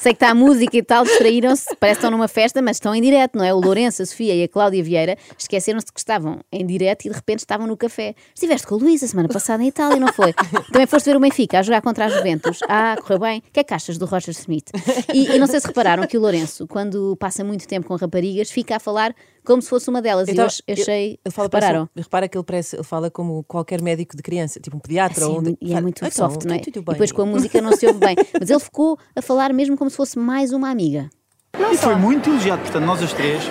Sei 0.00 0.14
que 0.14 0.16
está 0.16 0.30
a 0.30 0.34
música 0.34 0.74
e 0.78 0.82
tal, 0.82 1.04
distraíram-se, 1.04 1.76
parece 1.78 1.98
que 1.98 2.06
estão 2.06 2.10
numa 2.10 2.26
festa, 2.26 2.62
mas 2.62 2.76
estão 2.76 2.94
em 2.94 3.02
direto, 3.02 3.36
não 3.36 3.44
é? 3.44 3.52
O 3.52 3.60
Lourenço, 3.60 4.00
a 4.00 4.06
Sofia 4.06 4.34
e 4.34 4.42
a 4.42 4.48
Cláudia 4.48 4.82
Vieira 4.82 5.14
esqueceram-se 5.38 5.92
que 5.92 6.00
estavam 6.00 6.40
em 6.50 6.64
direto 6.64 7.04
e 7.04 7.10
de 7.10 7.14
repente 7.14 7.40
estavam 7.40 7.66
no 7.66 7.76
café. 7.76 8.14
Estiveste 8.34 8.66
com 8.66 8.76
a 8.76 8.98
semana 8.98 9.28
passada 9.28 9.62
em 9.62 9.66
Itália, 9.66 10.00
não 10.00 10.10
foi? 10.10 10.32
Também 10.72 10.86
foste 10.86 11.04
ver 11.04 11.18
o 11.18 11.20
Benfica 11.20 11.58
a 11.58 11.62
jogar 11.62 11.82
contra 11.82 12.06
a 12.06 12.08
Juventus. 12.08 12.60
Ah, 12.66 12.96
correu 12.98 13.18
bem. 13.18 13.42
Que 13.52 13.60
é 13.60 13.64
achas 13.74 13.98
do 13.98 14.06
Roger 14.06 14.30
Smith? 14.30 14.70
E, 15.12 15.36
e 15.36 15.38
não 15.38 15.46
sei 15.46 15.60
se 15.60 15.66
repararam 15.66 16.06
que 16.06 16.16
o 16.16 16.20
Lourenço, 16.22 16.66
quando 16.66 17.14
passa 17.16 17.44
muito 17.44 17.68
tempo 17.68 17.86
com 17.86 17.94
raparigas, 17.94 18.50
fica 18.50 18.76
a 18.76 18.80
falar 18.80 19.14
como 19.44 19.60
se 19.62 19.68
fosse 19.68 19.88
uma 19.88 20.00
delas. 20.02 20.28
Então, 20.28 20.46
e 20.46 20.72
eu 20.72 20.74
achei. 20.82 21.18
Ele 21.24 21.32
fala, 21.32 21.46
repararam? 21.46 21.86
parece- 21.86 22.04
repara 22.04 22.28
que 22.28 22.36
ele, 22.38 22.44
parece, 22.44 22.76
ele 22.76 22.82
fala 22.84 23.10
como 23.10 23.42
qualquer 23.44 23.80
médico 23.82 24.16
de 24.16 24.22
criança, 24.22 24.60
tipo 24.60 24.76
um 24.76 24.80
pediatra. 24.80 25.24
Assim, 25.24 25.32
ou 25.32 25.40
um, 25.40 25.56
e 25.60 25.74
é 25.74 25.80
muito 25.80 26.04
Então, 26.04 26.10
soft, 26.30 26.44
não 26.44 26.54
é? 26.54 26.58
tudo 26.58 26.78
E 26.78 26.84
depois 26.84 27.12
com 27.12 27.22
a 27.22 27.26
música 27.26 27.60
não 27.60 27.72
se 27.72 27.86
ouve 27.86 27.98
bem. 27.98 28.16
Mas 28.38 28.50
ele 28.50 28.60
ficou 28.60 28.98
a 29.14 29.22
falar 29.22 29.52
mesmo 29.52 29.76
como 29.76 29.90
se 29.90 29.96
fosse 29.96 30.18
mais 30.18 30.52
uma 30.52 30.70
amiga. 30.70 31.08
E 31.72 31.76
foi 31.76 31.94
muito 31.96 32.30
elogiado. 32.30 32.62
Portanto, 32.62 32.84
nós 32.84 33.02
as 33.02 33.12
três. 33.12 33.42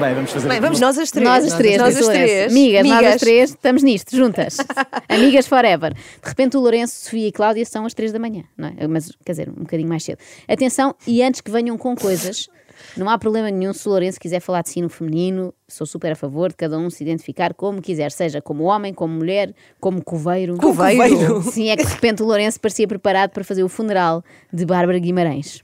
Bem, 0.00 0.14
vamos 0.14 0.30
fazer 0.30 0.48
Bem, 0.48 0.60
vamos 0.60 0.80
nós 0.80 0.96
as 0.98 1.10
três. 1.10 1.28
Nós 1.28 1.44
as 1.44 1.54
três, 1.54 1.76
Nós 1.76 1.96
as 1.96 2.06
três. 2.06 2.50
Amigas, 2.52 2.86
nós 2.88 3.06
as 3.06 3.20
três, 3.20 3.50
estamos 3.50 3.82
nisto, 3.82 4.16
juntas. 4.16 4.56
Amigas 5.08 5.46
forever. 5.46 5.92
De 5.92 6.28
repente 6.28 6.56
o 6.56 6.60
Lourenço, 6.60 7.04
Sofia 7.04 7.28
e 7.28 7.32
Cláudia 7.32 7.64
são 7.66 7.84
às 7.84 7.94
três 7.94 8.10
da 8.12 8.18
manhã, 8.18 8.44
não 8.56 8.68
é? 8.68 8.86
Mas, 8.88 9.10
quer 9.24 9.32
dizer, 9.32 9.48
um 9.50 9.62
bocadinho 9.62 9.88
mais 9.88 10.02
cedo. 10.02 10.18
Atenção, 10.48 10.94
e 11.06 11.22
antes 11.22 11.40
que 11.40 11.50
venham 11.50 11.76
com 11.76 11.94
coisas, 11.94 12.48
não 12.96 13.08
há 13.08 13.18
problema 13.18 13.50
nenhum 13.50 13.72
se 13.72 13.86
o 13.86 13.90
Lourenço 13.90 14.20
quiser 14.20 14.40
falar 14.40 14.62
de 14.62 14.70
si 14.70 14.80
no 14.80 14.88
feminino, 14.88 15.52
sou 15.68 15.86
super 15.86 16.12
a 16.12 16.16
favor 16.16 16.50
de 16.50 16.56
cada 16.56 16.78
um 16.78 16.90
se 16.90 17.02
identificar 17.02 17.54
como 17.54 17.80
quiser, 17.80 18.10
seja 18.10 18.40
como 18.40 18.64
homem, 18.64 18.92
como 18.92 19.14
mulher, 19.14 19.54
como 19.80 20.02
coveiro. 20.02 20.56
Coveiro? 20.56 21.42
Sim, 21.42 21.70
é 21.70 21.76
que 21.76 21.84
de 21.84 21.92
repente 21.92 22.22
o 22.22 22.26
Lourenço 22.26 22.60
parecia 22.60 22.86
preparado 22.86 23.30
para 23.30 23.44
fazer 23.44 23.62
o 23.62 23.68
funeral 23.68 24.22
de 24.52 24.64
Bárbara 24.64 24.98
Guimarães. 24.98 25.62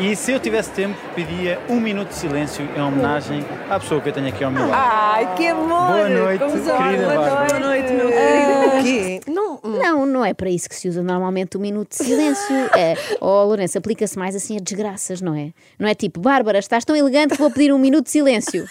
E 0.00 0.14
se 0.14 0.30
eu 0.30 0.38
tivesse 0.38 0.70
tempo, 0.70 0.96
pedia 1.14 1.58
um 1.68 1.80
minuto 1.80 2.08
de 2.10 2.14
silêncio 2.14 2.64
em 2.76 2.80
homenagem 2.80 3.44
à 3.68 3.80
pessoa 3.80 4.00
que 4.00 4.08
eu 4.08 4.12
tenho 4.12 4.28
aqui 4.28 4.44
ao 4.44 4.50
meu 4.50 4.68
lado. 4.68 4.80
Ai, 4.80 5.34
que 5.34 5.48
amor! 5.48 5.66
Boa 5.68 6.08
noite, 6.08 6.38
Como 6.38 6.52
querida 6.52 7.02
Boa 7.02 7.14
Bárbara. 7.14 7.58
noite. 7.58 7.88
Boa 7.88 8.04
noite, 8.04 8.72
meu 8.72 8.82
querido. 8.82 9.32
Não, 9.32 9.60
Não, 9.64 10.06
não 10.06 10.24
é 10.24 10.32
para 10.32 10.48
isso 10.50 10.68
que 10.68 10.76
se 10.76 10.88
usa 10.88 11.02
normalmente 11.02 11.56
o 11.56 11.60
minuto 11.60 11.90
de 11.90 11.96
silêncio. 11.96 12.54
É, 12.76 12.94
oh, 13.20 13.42
Lourenço, 13.44 13.76
aplica-se 13.76 14.16
mais 14.16 14.36
assim 14.36 14.56
a 14.56 14.60
desgraças, 14.60 15.20
não 15.20 15.34
é? 15.34 15.50
Não 15.76 15.88
é 15.88 15.94
tipo, 15.96 16.20
Bárbara, 16.20 16.60
estás 16.60 16.84
tão 16.84 16.94
elegante 16.94 17.34
que 17.34 17.40
vou 17.40 17.50
pedir 17.50 17.72
um 17.72 17.78
minuto 17.78 18.04
de 18.04 18.12
silêncio. 18.12 18.66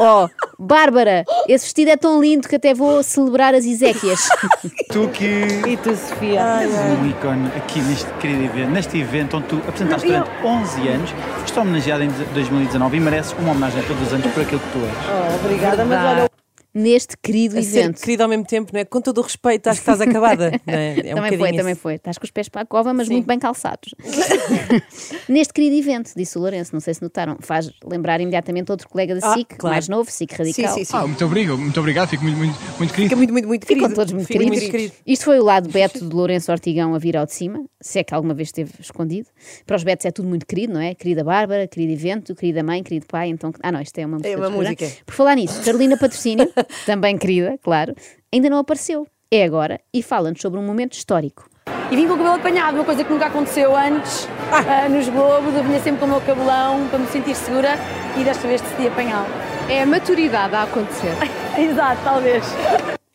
Oh, 0.00 0.26
Bárbara, 0.62 1.24
esse 1.48 1.64
vestido 1.64 1.90
é 1.90 1.96
tão 1.96 2.20
lindo 2.20 2.48
que 2.48 2.54
até 2.54 2.72
vou 2.72 3.02
celebrar 3.02 3.52
as 3.52 3.64
Ezequias. 3.64 4.28
Tu 4.92 5.08
que. 5.08 5.24
E 5.66 5.76
tu, 5.78 5.96
Sofia? 5.96 6.60
És 6.60 6.70
um 6.70 7.06
ícone 7.08 7.46
aqui 7.56 7.80
neste 7.80 8.10
querido 8.20 8.44
evento, 8.44 8.70
neste 8.70 8.98
evento 8.98 9.38
onde 9.38 9.46
tu 9.46 9.56
apresentaste 9.66 10.06
durante 10.06 10.30
11 10.44 10.88
anos, 10.88 11.10
foste 11.40 11.58
homenageada 11.58 12.04
em 12.04 12.10
2019 12.34 12.96
e 12.96 13.00
mereces 13.00 13.34
uma 13.38 13.52
homenagem 13.52 13.80
a 13.80 13.84
todos 13.84 14.02
os 14.06 14.12
anos 14.12 14.26
por 14.32 14.42
aquilo 14.42 14.60
que 14.60 14.70
tu 14.70 14.78
és. 14.84 14.94
Oh, 15.08 15.44
obrigada, 15.44 15.84
mas 15.84 15.98
olha, 16.04 16.31
Neste 16.74 17.16
querido 17.18 17.58
A 17.58 17.62
ser 17.62 17.80
evento. 17.80 18.00
querido 18.00 18.22
ao 18.22 18.28
mesmo 18.28 18.44
tempo, 18.46 18.70
não 18.72 18.80
é? 18.80 18.84
Com 18.84 19.00
todo 19.00 19.18
o 19.18 19.20
respeito, 19.22 19.68
acho 19.68 19.80
que 19.82 19.90
estás 19.90 20.00
acabada. 20.00 20.50
Não 20.66 20.74
é? 20.74 20.88
É 21.00 21.12
um 21.12 21.16
também 21.16 21.28
foi, 21.28 21.36
bocadinho 21.36 21.56
também 21.60 21.72
isso. 21.72 21.80
foi. 21.82 21.94
Estás 21.96 22.16
com 22.18 22.24
os 22.24 22.30
pés 22.30 22.48
para 22.48 22.62
a 22.62 22.66
cova, 22.66 22.94
mas 22.94 23.08
muito 23.08 23.26
bem 23.26 23.38
calçados. 23.38 23.94
Neste 25.28 25.52
querido 25.52 25.76
evento, 25.76 26.12
disse 26.16 26.36
o 26.38 26.40
Lourenço, 26.40 26.72
não 26.72 26.80
sei 26.80 26.94
se 26.94 27.02
notaram, 27.02 27.36
faz 27.40 27.70
lembrar 27.84 28.20
imediatamente 28.20 28.70
outro 28.70 28.88
colega 28.88 29.14
da 29.18 29.32
Ah, 29.32 29.34
SIC, 29.34 29.56
claro. 29.56 29.74
mais 29.74 29.88
novo, 29.88 30.10
SIC 30.10 30.32
Radical. 30.32 30.76
Ah, 30.92 31.06
muito 31.06 31.24
obrigado, 31.24 31.58
muito 31.58 31.80
obrigado, 31.80 32.08
fico 32.08 32.24
muito, 32.24 32.36
muito, 32.38 32.58
muito 32.78 32.92
querido. 32.94 33.08
Fica 33.08 33.16
muito, 33.16 33.32
muito, 33.32 33.48
muito 33.48 33.66
Ficam 33.66 33.82
querido. 33.82 33.94
todos 33.94 34.12
muito 34.12 34.26
queridos. 34.28 34.58
muito 34.58 34.70
querido. 34.70 34.94
Isto 35.06 35.24
foi 35.24 35.38
o 35.40 35.44
lado 35.44 35.68
Beto 35.68 36.04
de 36.06 36.14
Lourenço 36.14 36.50
Ortigão 36.52 36.94
a 36.94 36.98
vir 36.98 37.16
ao 37.16 37.26
de 37.26 37.32
cima, 37.34 37.64
se 37.80 37.98
é 37.98 38.04
que 38.04 38.14
alguma 38.14 38.34
vez 38.34 38.48
esteve 38.48 38.72
escondido. 38.80 39.28
Para 39.66 39.76
os 39.76 39.84
Betos 39.84 40.06
é 40.06 40.10
tudo 40.10 40.28
muito 40.28 40.46
querido, 40.46 40.72
não 40.74 40.80
é? 40.80 40.94
Querida 40.94 41.24
Bárbara, 41.24 41.66
querido 41.66 41.92
evento, 41.92 42.34
querida 42.34 42.62
mãe, 42.62 42.82
querido 42.82 43.06
pai. 43.06 43.28
Então... 43.28 43.52
Ah, 43.62 43.72
não, 43.72 43.80
isto 43.80 43.98
é 43.98 44.06
uma 44.06 44.16
música. 44.18 44.28
É 44.34 44.36
uma 44.36 44.50
música. 44.50 44.88
Por 45.04 45.14
falar 45.14 45.34
nisso, 45.36 45.62
Carolina 45.64 45.96
Patrocínio, 45.96 46.50
também 46.86 47.16
querida, 47.16 47.58
claro, 47.62 47.94
ainda 48.32 48.50
não 48.50 48.58
apareceu. 48.58 49.06
É 49.30 49.44
agora 49.44 49.80
e 49.94 50.02
fala-nos 50.02 50.42
sobre 50.42 50.58
um 50.58 50.62
momento 50.62 50.92
histórico. 50.92 51.48
E 51.90 51.96
vim 51.96 52.06
com 52.06 52.14
o 52.14 52.16
cabelo 52.16 52.36
apanhado, 52.36 52.74
uma 52.74 52.84
coisa 52.84 53.04
que 53.04 53.12
nunca 53.12 53.26
aconteceu 53.26 53.76
antes 53.76 54.28
ah, 54.50 54.88
nos 54.88 55.08
Globos. 55.08 55.54
Eu 55.54 55.62
vinha 55.62 55.80
sempre 55.80 56.00
com 56.00 56.06
o 56.06 56.08
meu 56.08 56.20
cabelão 56.20 56.86
para 56.88 56.98
me 56.98 57.06
sentir 57.06 57.34
segura 57.34 57.78
e 58.18 58.24
desta 58.24 58.46
vez 58.46 58.60
decidi 58.60 58.88
apanhá-lo. 58.88 59.28
É 59.68 59.82
a 59.82 59.86
maturidade 59.86 60.54
a 60.54 60.64
acontecer. 60.64 61.14
Exato, 61.58 62.00
talvez. 62.04 62.44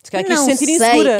Se 0.08 0.10
calhar 0.12 0.26
quis 0.26 0.38
se 0.40 0.56
sentir 0.56 0.70
insegura. 0.72 1.18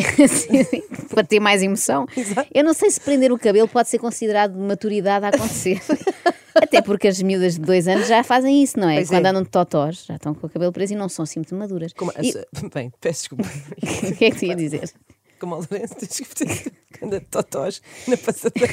Para 1.12 1.22
ter 1.22 1.40
mais 1.40 1.62
emoção. 1.62 2.06
Eu 2.54 2.64
não 2.64 2.72
sei 2.72 2.90
se 2.90 2.98
prender 2.98 3.30
o 3.30 3.38
cabelo 3.38 3.68
pode 3.68 3.86
ser 3.90 3.98
considerado 3.98 4.58
maturidade 4.58 5.26
a 5.26 5.28
acontecer. 5.28 5.78
Até 6.56 6.80
porque 6.80 7.06
as 7.06 7.20
miúdas 7.20 7.54
de 7.56 7.60
dois 7.60 7.86
anos 7.86 8.08
já 8.08 8.24
fazem 8.24 8.62
isso, 8.62 8.80
não 8.80 8.88
é? 8.88 8.94
Pois 8.96 9.10
Quando 9.10 9.26
é. 9.26 9.28
andam 9.28 9.42
de 9.42 9.50
totós, 9.50 10.06
já 10.06 10.16
estão 10.16 10.32
com 10.34 10.46
o 10.46 10.50
cabelo 10.50 10.72
preso 10.72 10.94
e 10.94 10.96
não 10.96 11.06
são 11.06 11.22
assim 11.24 11.38
muito 11.38 11.54
maduras. 11.54 11.92
Como- 11.92 12.10
E- 12.22 12.32
Bem, 12.72 12.90
peço 12.98 13.20
desculpa. 13.28 13.44
O 14.10 14.16
que 14.16 14.24
é 14.24 14.30
que 14.30 14.38
tu 14.38 14.44
ia 14.46 14.56
dizer? 14.56 14.90
Como 15.38 15.54
a 15.54 15.58
Lourenço, 15.58 15.94
tens 15.96 16.18
que 16.18 16.34
ter 16.34 16.72
anda 17.02 17.20
de 17.20 17.26
totós 17.26 17.82
na 18.08 18.16
passadeira. 18.16 18.72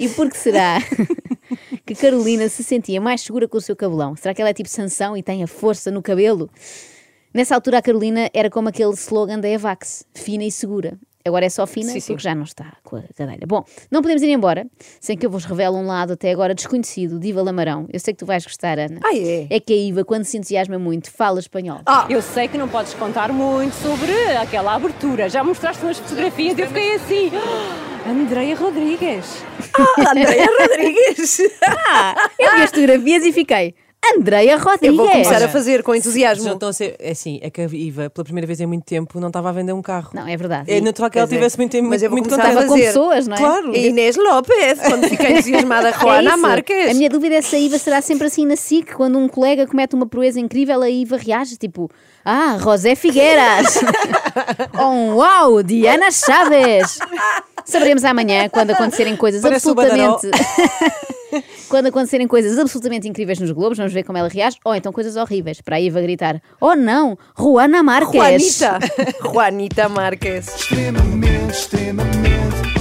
E 0.00 0.08
por 0.08 0.30
que 0.30 0.38
será 0.38 0.78
que 1.84 1.94
Carolina 1.94 2.48
se 2.48 2.64
sentia 2.64 2.98
mais 2.98 3.20
segura 3.20 3.46
com 3.46 3.58
o 3.58 3.60
seu 3.60 3.76
cabelão? 3.76 4.16
Será 4.16 4.32
que 4.34 4.40
ela 4.40 4.48
é 4.50 4.54
tipo 4.54 4.70
Sansão 4.70 5.14
e 5.18 5.22
tem 5.22 5.42
a 5.44 5.46
força 5.46 5.90
no 5.90 6.00
cabelo? 6.02 6.50
Nessa 7.32 7.54
altura 7.54 7.78
a 7.78 7.82
Carolina 7.82 8.30
era 8.32 8.48
como 8.50 8.68
aquele 8.68 8.92
slogan 8.94 9.38
da 9.38 9.48
Evax, 9.48 10.04
fina 10.14 10.44
e 10.44 10.50
segura. 10.50 10.98
Agora 11.26 11.44
é 11.44 11.50
só 11.50 11.66
fina 11.66 11.92
Sim, 11.92 12.00
sim. 12.00 12.12
porque 12.14 12.22
já 12.22 12.34
não 12.34 12.44
está 12.44 12.72
com 12.82 12.96
a 12.96 13.02
cadeira. 13.14 13.46
Bom, 13.46 13.62
não 13.90 14.00
podemos 14.00 14.22
ir 14.22 14.30
embora 14.30 14.66
sem 14.98 15.14
que 15.14 15.26
eu 15.26 15.30
vos 15.30 15.44
revele 15.44 15.72
um 15.76 15.86
lado 15.86 16.14
até 16.14 16.30
agora 16.30 16.54
desconhecido 16.54 17.18
de 17.18 17.28
Iva 17.28 17.42
Lamarão. 17.42 17.86
Eu 17.92 18.00
sei 18.00 18.14
que 18.14 18.18
tu 18.20 18.24
vais 18.24 18.42
gostar, 18.44 18.78
Ana. 18.78 18.98
Ah, 19.04 19.14
é? 19.14 19.46
É 19.50 19.60
que 19.60 19.74
a 19.74 19.76
Iva, 19.76 20.04
quando 20.06 20.24
se 20.24 20.38
entusiasma 20.38 20.78
muito, 20.78 21.10
fala 21.10 21.38
espanhol. 21.38 21.80
Eu 22.08 22.22
sei 22.22 22.48
que 22.48 22.56
não 22.56 22.66
podes 22.66 22.94
contar 22.94 23.30
muito 23.30 23.74
sobre 23.74 24.10
aquela 24.40 24.74
abertura. 24.74 25.28
Já 25.28 25.44
mostraste 25.44 25.82
umas 25.84 25.98
fotografias 25.98 26.56
e 26.56 26.62
eu 26.62 26.66
fiquei 26.68 26.94
assim. 26.94 27.30
"Ah, 27.34 28.10
Andreia 28.10 28.56
Rodrigues. 28.56 29.44
Ah, 29.78 30.10
Andréa 30.10 30.46
Rodrigues! 30.60 31.40
Ah, 31.62 32.14
eu 32.38 32.56
vi 32.56 32.62
as 32.62 32.70
fotografias 32.70 33.24
e 33.26 33.32
fiquei. 33.34 33.74
Andreia 34.16 34.56
Rodrigues. 34.56 34.82
Eu 34.82 34.96
vou 34.96 35.08
começar 35.08 35.42
a 35.42 35.48
fazer 35.48 35.82
com 35.82 35.92
Já 35.92 35.98
entusiasmo. 35.98 36.52
estão 36.52 36.68
a 36.68 36.72
ser, 36.72 36.96
é 36.98 37.10
assim, 37.10 37.38
é 37.42 37.50
que 37.50 37.60
a 37.60 37.64
Iva, 37.64 38.08
pela 38.08 38.24
primeira 38.24 38.46
vez 38.46 38.60
em 38.60 38.66
muito 38.66 38.84
tempo, 38.84 39.18
não 39.20 39.26
estava 39.28 39.48
a 39.48 39.52
vender 39.52 39.72
um 39.72 39.82
carro. 39.82 40.10
Não, 40.14 40.26
é 40.26 40.36
verdade. 40.36 40.70
É 40.72 40.80
natural 40.80 41.10
que 41.10 41.18
ela 41.18 41.26
é. 41.28 41.30
tivesse 41.30 41.58
muito, 41.58 41.76
muito, 41.76 41.90
Mas 41.90 42.02
eu 42.02 42.08
vou 42.08 42.18
muito 42.18 42.30
começar 42.30 42.48
a 42.50 42.54
contente. 42.54 42.68
com 42.68 42.74
pessoas, 42.76 43.26
não 43.26 43.34
é? 43.36 43.38
Claro. 43.38 43.76
E 43.76 43.88
Inês 43.88 44.16
López, 44.16 44.80
quando 44.80 45.08
fiquei 45.08 45.32
entusiasmada, 45.32 45.92
Juana 45.98 46.30
É 46.30 46.32
isso. 46.32 46.42
Marques. 46.42 46.90
A 46.90 46.94
minha 46.94 47.10
dúvida 47.10 47.34
é 47.34 47.42
se 47.42 47.56
a 47.56 47.58
Iva 47.58 47.78
será 47.78 48.00
sempre 48.00 48.28
assim 48.28 48.46
na 48.46 48.56
SIC, 48.56 48.94
quando 48.94 49.18
um 49.18 49.28
colega 49.28 49.66
comete 49.66 49.94
uma 49.94 50.06
proeza 50.06 50.38
incrível, 50.40 50.80
a 50.80 50.88
Iva 50.88 51.16
reage 51.16 51.56
tipo: 51.56 51.90
Ah, 52.24 52.56
José 52.60 52.94
Figueiras! 52.94 53.78
Ou 54.78 54.90
um 54.90 55.16
uau, 55.16 55.62
Diana 55.62 56.10
Chaves! 56.10 56.98
Saberemos 57.64 58.04
amanhã 58.04 58.48
quando 58.48 58.70
acontecerem 58.70 59.14
coisas 59.16 59.42
Parece 59.42 59.68
o 59.68 59.72
absolutamente. 59.72 60.28
quando 61.68 61.86
acontecerem 61.86 62.26
coisas 62.26 62.58
absolutamente 62.58 63.08
incríveis 63.08 63.38
nos 63.38 63.50
Globos, 63.50 63.78
vamos 63.78 63.92
ver 63.92 64.04
como 64.04 64.18
ela 64.18 64.28
reage, 64.28 64.58
ou 64.64 64.74
então 64.74 64.92
coisas 64.92 65.16
horríveis, 65.16 65.60
para 65.60 65.76
a 65.76 65.80
Iva 65.80 66.00
gritar: 66.00 66.42
Oh 66.60 66.74
não, 66.74 67.18
Juana 67.36 67.82
Marques! 67.82 68.14
Juanita. 68.14 68.78
Juanita 69.22 69.88
Marques. 69.88 70.48
Extremamente, 70.48 71.50
extremamente. 71.50 72.77